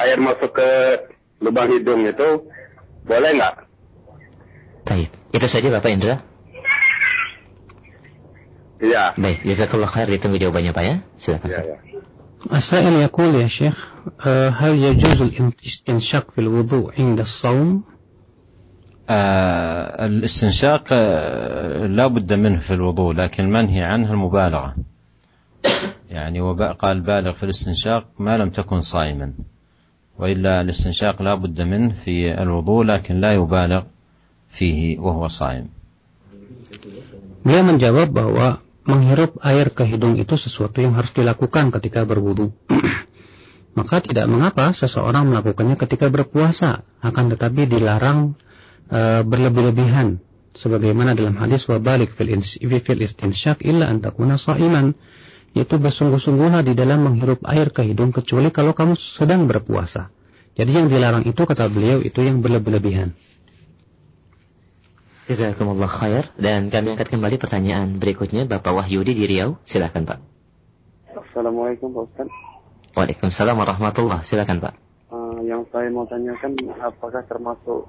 air 0.00 0.18
masuk 0.20 0.56
ke 0.56 0.70
lubang 1.44 1.68
hidung 1.68 2.08
itu 2.08 2.48
boleh 3.04 3.30
nggak? 3.36 3.54
Baik, 4.88 5.10
itu 5.36 5.46
saja 5.48 5.68
Bapak 5.68 5.92
Indra. 5.92 6.24
Iya. 8.78 9.14
Baik, 9.18 9.42
jazakallah 9.42 9.90
khair 9.90 10.06
ditunggu 10.06 10.38
jawabannya 10.38 10.72
Pak 10.72 10.84
ya. 10.86 10.96
Silakan. 11.18 11.50
Iya, 11.50 11.62
iya. 11.66 11.78
السائل 12.52 12.92
يقول 12.92 13.34
يا 13.34 13.46
شيخ 13.46 13.92
هل 14.62 14.74
يجوز 14.78 15.22
الاستنشاق 15.22 16.30
في 16.30 16.40
الوضوء 16.40 16.94
عند 16.98 17.20
الصوم؟ 17.20 17.82
آه 19.10 20.06
الاستنشاق 20.06 20.84
آه 20.92 21.86
لا 21.86 22.06
بد 22.06 22.32
منه 22.32 22.58
في 22.58 22.74
الوضوء 22.74 23.12
لكن 23.12 23.50
منهي 23.50 23.82
عنه 23.82 24.12
المبالغة 24.12 24.74
يعني 26.10 26.40
وقال 26.40 27.00
بالغ 27.00 27.32
في 27.32 27.42
الاستنشاق 27.42 28.04
ما 28.18 28.38
لم 28.38 28.50
تكن 28.50 28.80
صائما 28.82 29.32
وإلا 30.18 30.60
الاستنشاق 30.60 31.22
لا 31.22 31.34
بد 31.34 31.60
منه 31.60 31.92
في 31.92 32.42
الوضوء 32.42 32.84
لكن 32.84 33.20
لا 33.20 33.34
يبالغ 33.34 33.82
فيه 34.48 34.98
وهو 34.98 35.28
صائم 35.28 35.66
Beliau 37.44 37.64
menjawab 37.64 38.12
bahwa 38.12 38.60
menghirup 38.88 39.36
air 39.44 39.68
ke 39.68 39.84
hidung 39.84 40.16
itu 40.16 40.34
sesuatu 40.40 40.80
yang 40.80 40.96
harus 40.96 41.12
dilakukan 41.12 41.68
ketika 41.76 42.08
berwudu. 42.08 42.56
Maka 43.78 44.00
tidak 44.00 44.26
mengapa 44.26 44.72
seseorang 44.72 45.28
melakukannya 45.28 45.76
ketika 45.76 46.08
berpuasa, 46.08 46.82
akan 47.04 47.24
tetapi 47.36 47.68
dilarang 47.68 48.34
e, 48.90 49.22
berlebih-lebihan 49.22 50.18
sebagaimana 50.56 51.14
dalam 51.14 51.38
hadis 51.38 51.68
wabalik 51.70 52.10
fil, 52.10 52.32
fil 52.58 53.00
istinsyak 53.04 53.62
illa 53.62 53.86
antakuna 53.86 54.40
sa'iman 54.40 54.96
yaitu 55.54 55.78
bersungguh-sungguhlah 55.78 56.66
di 56.66 56.74
dalam 56.74 57.06
menghirup 57.06 57.44
air 57.46 57.70
ke 57.70 57.86
hidung 57.86 58.10
kecuali 58.10 58.50
kalau 58.50 58.74
kamu 58.74 58.98
sedang 58.98 59.46
berpuasa. 59.46 60.10
Jadi 60.58 60.74
yang 60.74 60.88
dilarang 60.90 61.22
itu 61.22 61.38
kata 61.38 61.70
beliau 61.70 62.02
itu 62.02 62.18
yang 62.18 62.42
berlebih-lebihan. 62.42 63.14
Jazakumullah 65.28 65.92
khair 65.92 66.24
dan 66.40 66.72
kami 66.72 66.96
angkat 66.96 67.12
kembali 67.12 67.36
pertanyaan 67.36 68.00
berikutnya 68.00 68.48
Bapak 68.48 68.72
Wahyudi 68.72 69.12
di 69.12 69.28
Riau. 69.28 69.60
Silakan 69.60 70.08
Pak. 70.08 70.18
Assalamualaikum 71.12 71.92
Pak 71.92 72.02
Ustaz. 72.08 72.28
Waalaikumsalam 72.96 73.60
warahmatullah. 73.60 74.24
Silakan 74.24 74.64
Pak. 74.64 74.72
Uh, 75.12 75.44
yang 75.44 75.68
saya 75.68 75.92
mau 75.92 76.08
tanyakan 76.08 76.56
apakah 76.80 77.20
termasuk 77.28 77.84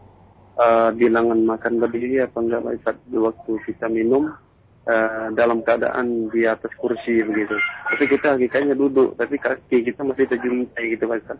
uh, 0.59 0.91
bilangan 0.91 1.39
makan 1.39 1.79
berdiri 1.79 2.27
apa 2.27 2.43
enggak 2.43 2.59
Pak 2.59 2.73
Ustaz 2.75 2.95
di 3.07 3.15
waktu 3.15 3.51
kita 3.71 3.87
minum 3.87 4.35
uh, 4.83 5.27
dalam 5.31 5.63
keadaan 5.63 6.27
di 6.27 6.43
atas 6.43 6.75
kursi 6.75 7.23
begitu. 7.23 7.55
Tapi 7.87 8.03
kita 8.19 8.35
hakikatnya 8.35 8.75
duduk, 8.75 9.15
tapi 9.15 9.39
kaki 9.39 9.87
kita 9.87 10.03
masih 10.03 10.27
terjuntai 10.27 10.91
gitu 10.91 11.07
Pak 11.07 11.23
Ustaz. 11.23 11.39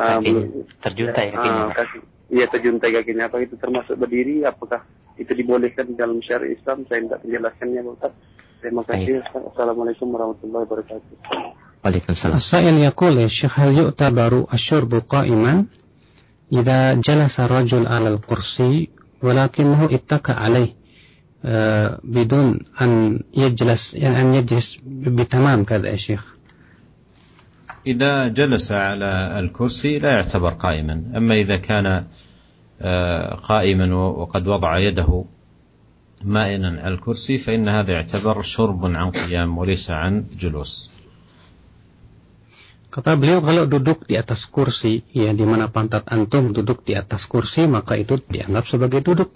Uh, 0.00 0.24
terjuntai 0.80 1.36
kakinya. 1.36 1.68
Uh, 1.68 1.72
kaki, 1.76 1.98
iya 2.32 2.48
terjuntai 2.48 2.96
kakinya. 2.96 3.28
Apa 3.28 3.44
itu 3.44 3.60
termasuk 3.60 4.00
berdiri? 4.00 4.40
Apakah 4.48 5.03
itu 5.18 5.32
dibolehkan 5.34 5.94
dalam 5.94 6.18
syariat 6.22 6.58
Islam? 6.58 6.84
Saya 6.90 7.00
tidak 7.06 7.20
menjelaskannya 7.22 7.80
Ustaz. 7.86 8.12
Terima 8.64 8.82
kasih. 8.82 9.20
Assalamualaikum 9.20 10.08
warahmatullahi 10.10 10.64
wabarakatuh. 10.64 11.14
Waalaikumsalam. 11.84 12.36
السائل 12.40 12.74
يقول 12.80 13.12
يا 13.18 13.28
شيخ 13.28 13.60
هل 13.60 13.78
يعتبر 13.78 14.46
الشرب 14.52 14.94
قائما 15.08 15.64
إذا 16.52 16.94
جلس 16.94 17.40
الرجل 17.40 17.86
على 17.86 18.08
الكرسي 18.14 18.88
ولكنه 19.22 19.84
اتكى 19.84 20.32
عليه 20.32 20.70
بدون 22.04 22.60
أن 22.80 23.20
يجلس 23.36 23.94
يعني 23.94 24.20
أن 24.20 24.34
يجلس 24.34 24.80
بتمام 24.86 25.64
كذا 25.64 25.88
يا 25.88 25.96
شيخ 25.96 26.34
إذا 27.86 28.28
جلس 28.28 28.72
على 28.72 29.40
الكرسي 29.44 29.98
لا 29.98 30.10
يعتبر 30.10 30.52
قائما 30.56 31.12
أما 31.16 31.34
إذا 31.34 31.56
كان 31.56 32.04
قائما 33.43 33.95
وقد 33.95 34.47
وضع 34.47 34.77
يده 34.79 35.25
مائلا 36.23 36.81
على 36.81 36.93
الكرسي 36.93 37.37
فإن 37.37 37.69
هذا 37.69 37.91
يعتبر 37.91 38.41
شرب 38.41 38.85
عن 38.85 39.11
قيام 39.11 39.57
وليس 39.57 39.91
عن 39.91 40.25
جلوس 40.39 40.89
Kata 42.89 43.13
beliau 43.21 43.37
kalau 43.45 43.69
duduk 43.69 44.09
di 44.09 44.17
atas 44.17 44.49
kursi, 44.49 45.05
ya 45.13 45.29
di 45.29 45.45
mana 45.45 45.69
pantat 45.69 46.09
antum 46.09 46.57
duduk 46.57 46.81
di 46.81 46.97
atas 46.97 47.29
kursi, 47.29 47.69
maka 47.69 47.93
itu 47.93 48.17
dianggap 48.17 48.65
sebagai 48.65 49.05
duduk. 49.05 49.29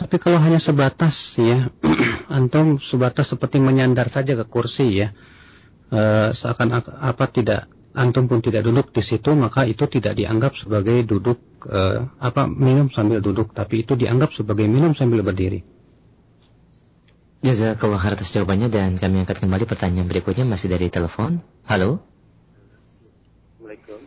Tapi 0.00 0.16
kalau 0.16 0.40
hanya 0.40 0.56
sebatas 0.56 1.36
ya, 1.36 1.68
antum 2.32 2.80
sebatas 2.80 3.28
seperti 3.36 3.60
menyandar 3.60 4.08
saja 4.08 4.40
ke 4.40 4.48
kursi 4.48 5.04
ya, 5.04 5.12
e, 5.92 6.32
seakan 6.32 6.80
apa 6.80 7.28
tidak 7.28 7.68
antum 7.92 8.24
pun 8.24 8.40
tidak 8.40 8.64
duduk 8.64 8.88
di 8.88 9.04
situ, 9.04 9.36
maka 9.36 9.68
itu 9.68 9.84
tidak 9.84 10.16
dianggap 10.16 10.56
sebagai 10.56 11.04
duduk 11.04 11.51
e, 11.67 12.07
apa 12.19 12.47
minum 12.47 12.87
sambil 12.87 13.19
duduk, 13.19 13.51
tapi 13.55 13.83
itu 13.83 13.95
dianggap 13.95 14.31
sebagai 14.35 14.67
minum 14.67 14.95
sambil 14.95 15.23
berdiri. 15.23 15.63
Jazakallah 17.43 17.99
khair 17.99 18.15
atas 18.15 18.31
jawabannya 18.31 18.71
dan 18.71 18.95
kami 18.95 19.27
angkat 19.27 19.43
kembali 19.43 19.67
pertanyaan 19.67 20.07
berikutnya 20.07 20.47
masih 20.47 20.71
dari 20.71 20.87
telepon. 20.87 21.43
Halo. 21.67 21.99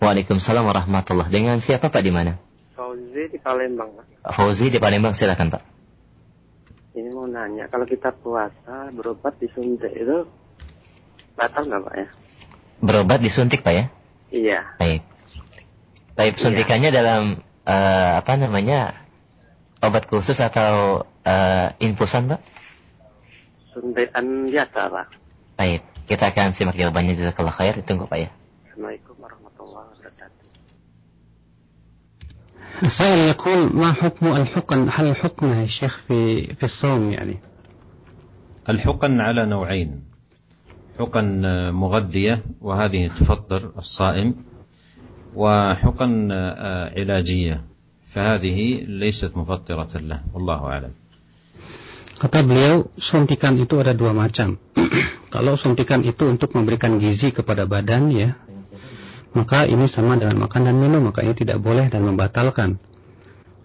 Waalaikumsalam 0.01 0.65
warahmatullah. 0.65 1.29
Dengan 1.29 1.61
siapa 1.61 1.93
Pak 1.93 2.01
di 2.01 2.13
mana? 2.13 2.41
Fauzi 2.73 3.29
di 3.33 3.39
Palembang, 3.41 3.93
Pak. 3.93 4.05
Fauzi 4.33 4.67
di 4.73 4.79
Palembang, 4.81 5.13
silakan 5.13 5.53
Pak. 5.53 5.63
Ini 6.97 7.13
mau 7.13 7.29
nanya, 7.29 7.69
kalau 7.69 7.85
kita 7.85 8.09
puasa 8.13 8.89
berobat 8.97 9.37
disuntik 9.37 9.93
itu 9.93 10.25
batal 11.37 11.69
nggak 11.69 11.83
Pak 11.85 11.95
ya? 11.97 12.07
Berobat 12.81 13.21
disuntik 13.21 13.61
Pak 13.61 13.75
ya? 13.77 13.85
Iya. 14.33 14.61
Baik. 14.81 15.16
Baik, 16.16 16.38
suntikannya 16.38 16.92
dalam 16.94 17.42
uh, 17.66 18.12
apa 18.22 18.34
namanya 18.38 18.94
obat 19.82 20.06
khusus 20.06 20.38
atau 20.38 21.04
uh, 21.26 21.68
infusan 21.82 22.30
Pak? 22.30 22.42
Suntikan 23.74 24.46
biasa 24.46 24.92
Pak. 24.92 25.08
Baik, 25.58 25.82
kita 26.06 26.30
akan 26.30 26.54
simak 26.54 26.78
jawabannya 26.78 27.16
jazakallah 27.18 27.56
khair. 27.56 27.80
Tunggu 27.82 28.06
Pak 28.06 28.20
ya. 28.22 28.30
Assalamualaikum 28.68 29.16
warahmatullahi 29.18 29.88
wabarakatuh. 29.98 30.40
السائل 32.82 33.38
يقول 33.38 33.78
ما 33.78 33.94
حكم 33.94 34.26
الحقن 34.42 34.90
هل 34.90 35.16
حكمها 35.16 35.62
يا 35.62 35.70
شيخ 35.70 35.98
في 36.08 36.50
في 36.56 36.64
الصوم 36.64 37.12
يعني 37.14 37.38
الحقن 38.70 39.22
على 39.22 39.46
نوعين 39.46 40.02
حقن 41.00 41.46
مغذية 41.74 42.44
وهذه 42.62 43.08
تفطر 43.08 43.72
الصائم 43.78 44.36
وحقن 45.36 46.32
علاجية 46.98 47.62
فهذه 48.12 48.60
ليست 48.88 49.32
مفطرة 49.38 49.94
له 49.98 50.20
والله 50.34 50.60
أعلم 50.60 50.94
Kata 52.22 52.46
beliau, 52.46 52.86
suntikan 53.02 53.58
itu 53.58 53.82
ada 53.82 53.98
dua 53.98 54.14
macam. 54.14 54.62
Kalau 55.34 55.58
suntikan 55.58 56.06
itu 56.06 56.30
untuk 56.30 56.54
memberikan 56.54 57.02
gizi 57.02 57.34
kepada 57.34 57.66
badan 57.66 58.14
ya, 58.14 58.38
maka 59.34 59.66
ini 59.66 59.90
sama 59.90 60.22
dengan 60.22 60.46
makan 60.46 60.70
dan 60.70 60.78
minum, 60.78 61.02
maka 61.02 61.26
ini 61.26 61.34
tidak 61.34 61.58
boleh 61.58 61.90
dan 61.90 62.06
membatalkan. 62.06 62.78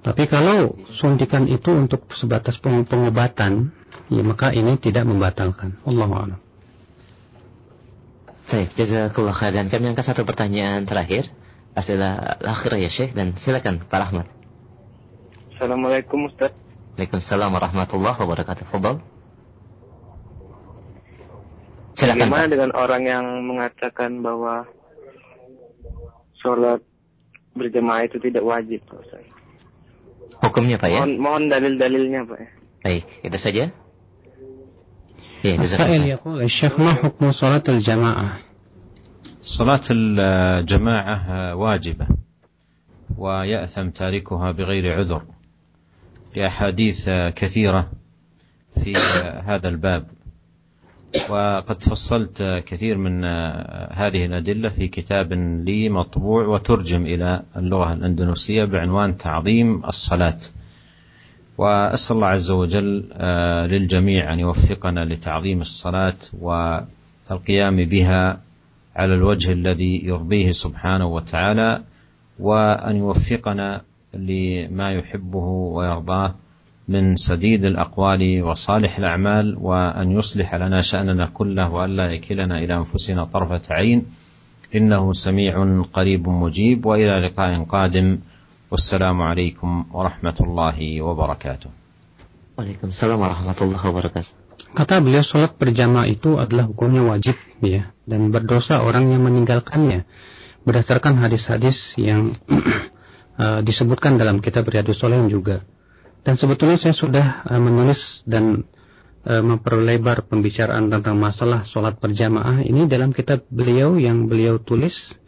Tapi 0.00 0.24
kalau 0.24 0.72
suntikan 0.88 1.44
itu 1.52 1.68
untuk 1.68 2.08
sebatas 2.16 2.56
pengobatan, 2.56 3.76
ya 4.08 4.24
maka 4.24 4.56
ini 4.56 4.80
tidak 4.80 5.04
membatalkan. 5.04 5.76
Allah 5.84 6.08
a'lam. 6.08 6.40
Baik, 8.46 8.72
jazakallah 8.78 9.34
khair. 9.34 9.52
Dan 9.52 9.66
kami 9.68 9.90
angkat 9.90 10.06
satu 10.06 10.22
pertanyaan 10.22 10.86
terakhir. 10.86 11.28
Asilah 11.76 12.40
akhir 12.40 12.80
ya 12.80 12.88
Syekh 12.88 13.12
dan 13.12 13.36
silakan 13.36 13.82
Pak 13.84 14.00
Rahmat. 14.00 14.26
Assalamualaikum 15.56 16.28
Ustaz. 16.28 16.52
Waalaikumsalam 16.96 17.52
warahmatullahi 17.52 18.16
wabarakatuh. 18.16 18.64
Fadal. 18.72 19.04
Silakan. 21.92 22.16
Bagaimana 22.28 22.44
Pak. 22.48 22.52
dengan 22.52 22.70
orang 22.76 23.02
yang 23.04 23.24
mengatakan 23.44 24.10
bahwa 24.24 24.64
sholat 26.40 26.80
berjamaah 27.52 28.08
itu 28.08 28.16
tidak 28.20 28.44
wajib 28.44 28.80
Pak 28.88 28.96
Ustaz? 29.04 29.24
Hukumnya 30.40 30.80
Pak 30.80 30.88
ya? 30.88 31.00
Mohon, 31.04 31.12
mohon 31.20 31.42
dalil-dalilnya 31.52 32.20
Pak 32.24 32.38
ya. 32.40 32.48
Baik, 32.84 33.04
itu 33.20 33.38
saja. 33.40 33.64
Ya, 35.44 35.54
السائل 35.54 35.62
jazakallah. 35.62 36.06
يقول 36.16 36.42
الشيخ 36.42 36.80
ما 36.80 36.90
حكم 36.90 37.30
صلاة 37.30 37.62
الجماعة 37.68 38.26
صلاة 39.41 39.81
الجماعة 39.91 41.55
واجبة 41.55 42.07
ويأثم 43.17 43.89
تاركها 43.89 44.51
بغير 44.51 44.97
عذر 44.99 45.23
لأحاديث 46.35 47.09
كثيرة 47.09 47.91
في 48.83 48.93
هذا 49.45 49.69
الباب. 49.69 50.07
وقد 51.29 51.83
فصلت 51.83 52.63
كثير 52.65 52.97
من 52.97 53.23
هذه 53.93 54.25
الأدلة 54.25 54.69
في 54.69 54.87
كتاب 54.87 55.33
لي 55.65 55.89
مطبوع 55.89 56.45
وترجم 56.47 57.05
إلى 57.05 57.43
اللغة 57.57 57.93
الأندونيسية 57.93 58.65
بعنوان 58.65 59.17
تعظيم 59.17 59.85
الصلاة. 59.85 60.37
وأسأل 61.57 62.15
الله 62.15 62.27
عز 62.27 62.51
وجل 62.51 63.09
آه، 63.13 63.65
للجميع 63.65 64.33
أن 64.33 64.39
يوفقنا 64.39 65.05
لتعظيم 65.05 65.61
الصلاة 65.61 66.15
والقيام 66.41 67.85
بها 67.85 68.41
على 68.95 69.13
الوجه 69.13 69.51
الذي 69.51 70.05
يرضيه 70.05 70.51
سبحانه 70.51 71.05
وتعالى 71.05 71.83
وأن 72.39 72.97
يوفقنا 72.97 73.81
لما 74.13 74.91
يحبه 74.91 75.45
ويرضاه 75.45 76.35
من 76.87 77.15
سديد 77.15 77.65
الأقوال 77.65 78.43
وصالح 78.43 78.97
الأعمال 78.97 79.57
وأن 79.61 80.11
يصلح 80.11 80.55
لنا 80.55 80.81
شأننا 80.81 81.25
كله 81.33 81.73
والا 81.73 82.11
يكلنا 82.11 82.59
إلى 82.59 82.73
أنفسنا 82.73 83.25
طرفة 83.25 83.61
عين 83.69 84.05
إنه 84.75 85.13
سميع 85.13 85.83
قريب 85.93 86.29
مجيب 86.29 86.85
وإلى 86.85 87.27
لقاء 87.27 87.63
قادم 87.63 88.19
والسلام 88.71 89.21
عليكم 89.21 89.85
ورحمة 89.91 90.35
الله 90.41 91.01
وبركاته. 91.01 91.69
وعليكم 92.57 92.87
السلام 92.87 93.19
ورحمة 93.19 93.55
الله 93.61 93.89
وبركاته. 93.89 94.40
Kata 94.71 95.03
beliau 95.03 95.19
sholat 95.19 95.59
berjamaah 95.59 96.07
itu 96.07 96.39
adalah 96.39 96.71
hukumnya 96.71 97.03
wajib 97.03 97.35
ya 97.59 97.91
dan 98.07 98.31
berdosa 98.31 98.79
orang 98.79 99.11
yang 99.11 99.19
meninggalkannya. 99.27 100.07
Berdasarkan 100.63 101.19
hadis-hadis 101.19 101.99
yang 101.99 102.31
uh, 103.35 103.59
disebutkan 103.67 104.15
dalam 104.15 104.39
kitab 104.39 104.71
Riyadus 104.71 105.03
Solihin 105.03 105.27
juga. 105.27 105.67
Dan 106.23 106.39
sebetulnya 106.39 106.79
saya 106.79 106.95
sudah 106.95 107.43
uh, 107.43 107.59
menulis 107.59 108.23
dan 108.23 108.63
uh, 109.27 109.43
memperlebar 109.43 110.23
pembicaraan 110.23 110.87
tentang 110.87 111.19
masalah 111.19 111.67
sholat 111.67 111.99
berjamaah 111.99 112.63
ini 112.63 112.87
dalam 112.87 113.11
kitab 113.11 113.43
beliau 113.51 113.99
yang 113.99 114.31
beliau 114.31 114.55
tulis. 114.55 115.19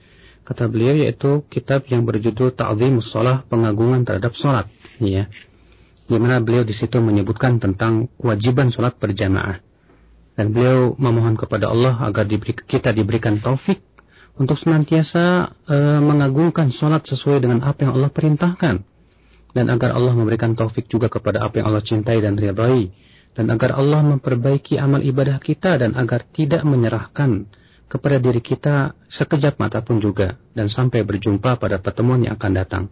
Kata 0.47 0.71
beliau 0.71 0.95
yaitu 0.95 1.43
kitab 1.51 1.87
yang 1.91 2.03
berjudul 2.03 2.51
Ta'zimus 2.51 3.07
Shalah 3.11 3.47
Pengagungan 3.47 4.03
terhadap 4.03 4.35
sholat 4.35 4.67
ya 4.99 5.31
di 6.03 6.17
mana 6.19 6.43
beliau 6.43 6.67
di 6.67 6.75
situ 6.75 6.99
menyebutkan 6.99 7.63
tentang 7.63 8.11
kewajiban 8.19 8.69
sholat 8.69 8.99
berjamaah. 8.99 9.63
Dan 10.33 10.49
beliau 10.49 10.97
memohon 10.97 11.37
kepada 11.37 11.69
Allah 11.69 11.93
agar 12.01 12.25
diberi, 12.25 12.57
kita 12.57 12.89
diberikan 12.89 13.37
taufik 13.37 13.85
untuk 14.33 14.57
senantiasa 14.57 15.53
e, 15.69 15.77
mengagungkan 16.01 16.73
sholat 16.73 17.05
sesuai 17.05 17.45
dengan 17.45 17.61
apa 17.61 17.85
yang 17.85 17.93
Allah 18.01 18.09
perintahkan. 18.09 18.81
Dan 19.53 19.65
agar 19.69 19.93
Allah 19.93 20.17
memberikan 20.17 20.57
taufik 20.57 20.89
juga 20.89 21.05
kepada 21.13 21.45
apa 21.45 21.61
yang 21.61 21.69
Allah 21.69 21.85
cintai 21.85 22.17
dan 22.17 22.33
ridhai. 22.33 22.89
Dan 23.37 23.53
agar 23.53 23.77
Allah 23.77 24.01
memperbaiki 24.01 24.81
amal 24.81 25.05
ibadah 25.05 25.37
kita 25.37 25.77
dan 25.77 25.93
agar 25.93 26.25
tidak 26.25 26.65
menyerahkan 26.65 27.45
kepada 27.85 28.17
diri 28.17 28.41
kita 28.41 28.97
sekejap 29.13 29.61
mata 29.61 29.85
pun 29.85 30.01
juga. 30.01 30.41
Dan 30.57 30.65
sampai 30.65 31.05
berjumpa 31.05 31.61
pada 31.61 31.77
pertemuan 31.77 32.25
yang 32.25 32.33
akan 32.33 32.53
datang. 32.57 32.83